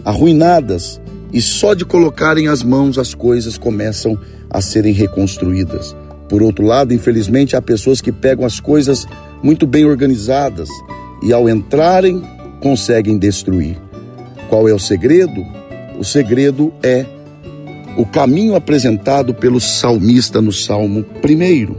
arruinadas, 0.06 1.02
e 1.34 1.42
só 1.42 1.74
de 1.74 1.84
colocarem 1.84 2.48
as 2.48 2.64
mãos 2.64 2.98
as 2.98 3.14
coisas 3.14 3.58
começam 3.58 4.18
a 4.50 4.62
serem 4.62 4.94
reconstruídas. 4.94 5.94
Por 6.30 6.42
outro 6.42 6.66
lado, 6.66 6.94
infelizmente, 6.94 7.58
há 7.58 7.62
pessoas 7.62 8.00
que 8.00 8.14
pegam 8.14 8.46
as 8.46 8.62
coisas 8.62 9.06
muito 9.44 9.68
bem 9.68 9.84
organizadas 9.84 10.70
e, 11.22 11.34
ao 11.34 11.50
entrarem, 11.50 12.24
conseguem 12.66 13.20
destruir. 13.20 13.78
Qual 14.50 14.68
é 14.68 14.74
o 14.74 14.80
segredo? 14.80 15.46
O 16.00 16.04
segredo 16.04 16.74
é 16.82 17.06
o 17.96 18.08
caminho 18.08 18.56
apresentado 18.56 19.36
pelo 19.36 19.62
salmista 19.62 20.42
no 20.42 20.52
Salmo 20.52 21.06
1. 21.24 21.76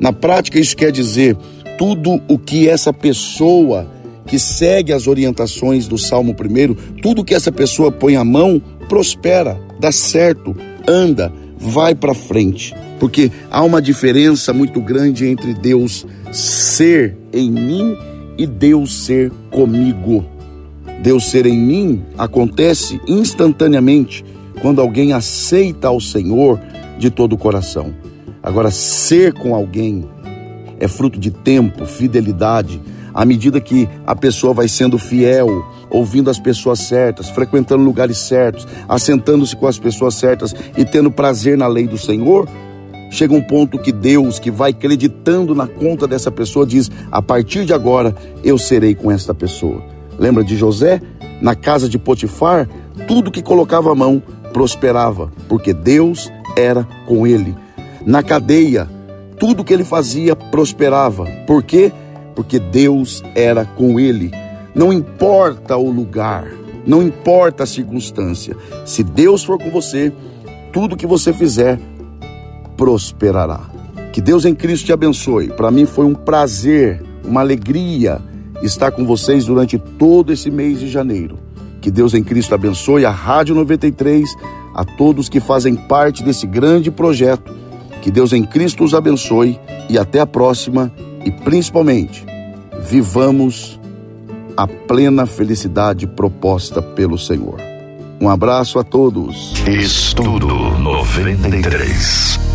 Na 0.00 0.12
prática, 0.12 0.58
isso 0.58 0.76
quer 0.76 0.90
dizer 0.90 1.36
tudo 1.78 2.20
o 2.26 2.40
que 2.40 2.68
essa 2.68 2.92
pessoa 2.92 3.88
que 4.26 4.36
segue 4.36 4.92
as 4.92 5.06
orientações 5.06 5.86
do 5.86 5.96
Salmo 5.96 6.34
1, 6.34 6.96
tudo 7.00 7.24
que 7.24 7.32
essa 7.32 7.52
pessoa 7.52 7.92
põe 7.92 8.16
a 8.16 8.24
mão 8.24 8.60
prospera, 8.88 9.56
dá 9.78 9.92
certo, 9.92 10.56
anda, 10.88 11.32
vai 11.56 11.94
para 11.94 12.14
frente. 12.14 12.74
Porque 12.98 13.30
há 13.48 13.62
uma 13.62 13.80
diferença 13.80 14.52
muito 14.52 14.80
grande 14.80 15.24
entre 15.24 15.54
Deus 15.54 16.04
ser 16.32 17.16
em 17.32 17.48
mim 17.48 17.96
e 18.38 18.46
Deus 18.46 19.04
ser 19.04 19.32
comigo. 19.50 20.24
Deus 21.02 21.30
ser 21.30 21.46
em 21.46 21.58
mim 21.58 22.02
acontece 22.16 23.00
instantaneamente 23.06 24.24
quando 24.60 24.80
alguém 24.80 25.12
aceita 25.12 25.88
ao 25.88 26.00
Senhor 26.00 26.60
de 26.98 27.10
todo 27.10 27.34
o 27.34 27.38
coração. 27.38 27.94
Agora, 28.42 28.70
ser 28.70 29.32
com 29.34 29.54
alguém 29.54 30.08
é 30.78 30.88
fruto 30.88 31.18
de 31.18 31.30
tempo, 31.30 31.84
fidelidade, 31.86 32.80
à 33.12 33.24
medida 33.24 33.60
que 33.60 33.88
a 34.06 34.14
pessoa 34.14 34.52
vai 34.52 34.68
sendo 34.68 34.98
fiel, 34.98 35.64
ouvindo 35.90 36.30
as 36.30 36.38
pessoas 36.38 36.80
certas, 36.80 37.30
frequentando 37.30 37.82
lugares 37.82 38.18
certos, 38.18 38.66
assentando-se 38.88 39.56
com 39.56 39.66
as 39.66 39.78
pessoas 39.78 40.14
certas 40.14 40.54
e 40.76 40.84
tendo 40.84 41.10
prazer 41.10 41.56
na 41.56 41.66
lei 41.66 41.86
do 41.86 41.96
Senhor, 41.96 42.48
chega 43.10 43.34
um 43.34 43.42
ponto 43.42 43.78
que 43.78 43.92
Deus, 43.92 44.38
que 44.38 44.50
vai 44.50 44.70
acreditando 44.70 45.54
na 45.54 45.66
conta 45.66 46.06
dessa 46.06 46.30
pessoa, 46.30 46.66
diz: 46.66 46.90
a 47.10 47.22
partir 47.22 47.64
de 47.64 47.72
agora 47.72 48.14
eu 48.44 48.58
serei 48.58 48.94
com 48.94 49.10
esta 49.10 49.34
pessoa. 49.34 49.82
Lembra 50.18 50.44
de 50.44 50.56
José? 50.56 51.00
Na 51.40 51.54
casa 51.54 51.88
de 51.88 51.98
Potifar, 51.98 52.68
tudo 53.06 53.30
que 53.30 53.42
colocava 53.42 53.92
a 53.92 53.94
mão 53.94 54.22
prosperava, 54.52 55.30
porque 55.48 55.74
Deus 55.74 56.32
era 56.56 56.86
com 57.06 57.26
ele. 57.26 57.54
Na 58.06 58.22
cadeia, 58.22 58.88
tudo 59.38 59.64
que 59.64 59.72
ele 59.74 59.84
fazia 59.84 60.34
prosperava. 60.34 61.26
Por 61.46 61.62
quê? 61.62 61.92
Porque 62.34 62.58
Deus 62.58 63.22
era 63.34 63.64
com 63.64 64.00
ele. 64.00 64.30
Não 64.74 64.92
importa 64.92 65.76
o 65.76 65.90
lugar, 65.90 66.46
não 66.86 67.02
importa 67.02 67.64
a 67.64 67.66
circunstância. 67.66 68.56
Se 68.84 69.02
Deus 69.02 69.44
for 69.44 69.58
com 69.58 69.70
você, 69.70 70.12
tudo 70.72 70.96
que 70.96 71.06
você 71.06 71.32
fizer 71.32 71.78
prosperará. 72.76 73.60
Que 74.12 74.20
Deus 74.20 74.44
em 74.44 74.54
Cristo 74.54 74.86
te 74.86 74.92
abençoe. 74.92 75.48
Para 75.48 75.70
mim 75.70 75.86
foi 75.86 76.06
um 76.06 76.14
prazer, 76.14 77.02
uma 77.24 77.40
alegria 77.40 78.20
estar 78.62 78.90
com 78.90 79.04
vocês 79.04 79.44
durante 79.44 79.78
todo 79.78 80.32
esse 80.32 80.50
mês 80.50 80.80
de 80.80 80.88
janeiro. 80.88 81.38
Que 81.80 81.90
Deus 81.90 82.14
em 82.14 82.22
Cristo 82.22 82.54
abençoe 82.54 83.04
a 83.04 83.10
Rádio 83.10 83.54
93, 83.54 84.28
a 84.74 84.84
todos 84.84 85.28
que 85.28 85.40
fazem 85.40 85.76
parte 85.76 86.22
desse 86.22 86.46
grande 86.46 86.90
projeto. 86.90 87.54
Que 88.02 88.10
Deus 88.10 88.32
em 88.32 88.42
Cristo 88.42 88.84
os 88.84 88.94
abençoe 88.94 89.58
e 89.88 89.98
até 89.98 90.20
a 90.20 90.26
próxima 90.26 90.92
e 91.24 91.30
principalmente 91.30 92.24
vivamos 92.88 93.78
a 94.56 94.66
plena 94.66 95.26
felicidade 95.26 96.06
proposta 96.06 96.80
pelo 96.80 97.18
Senhor. 97.18 97.60
Um 98.20 98.28
abraço 98.28 98.78
a 98.78 98.84
todos. 98.84 99.52
Estudo 99.66 100.48
93. 100.78 102.45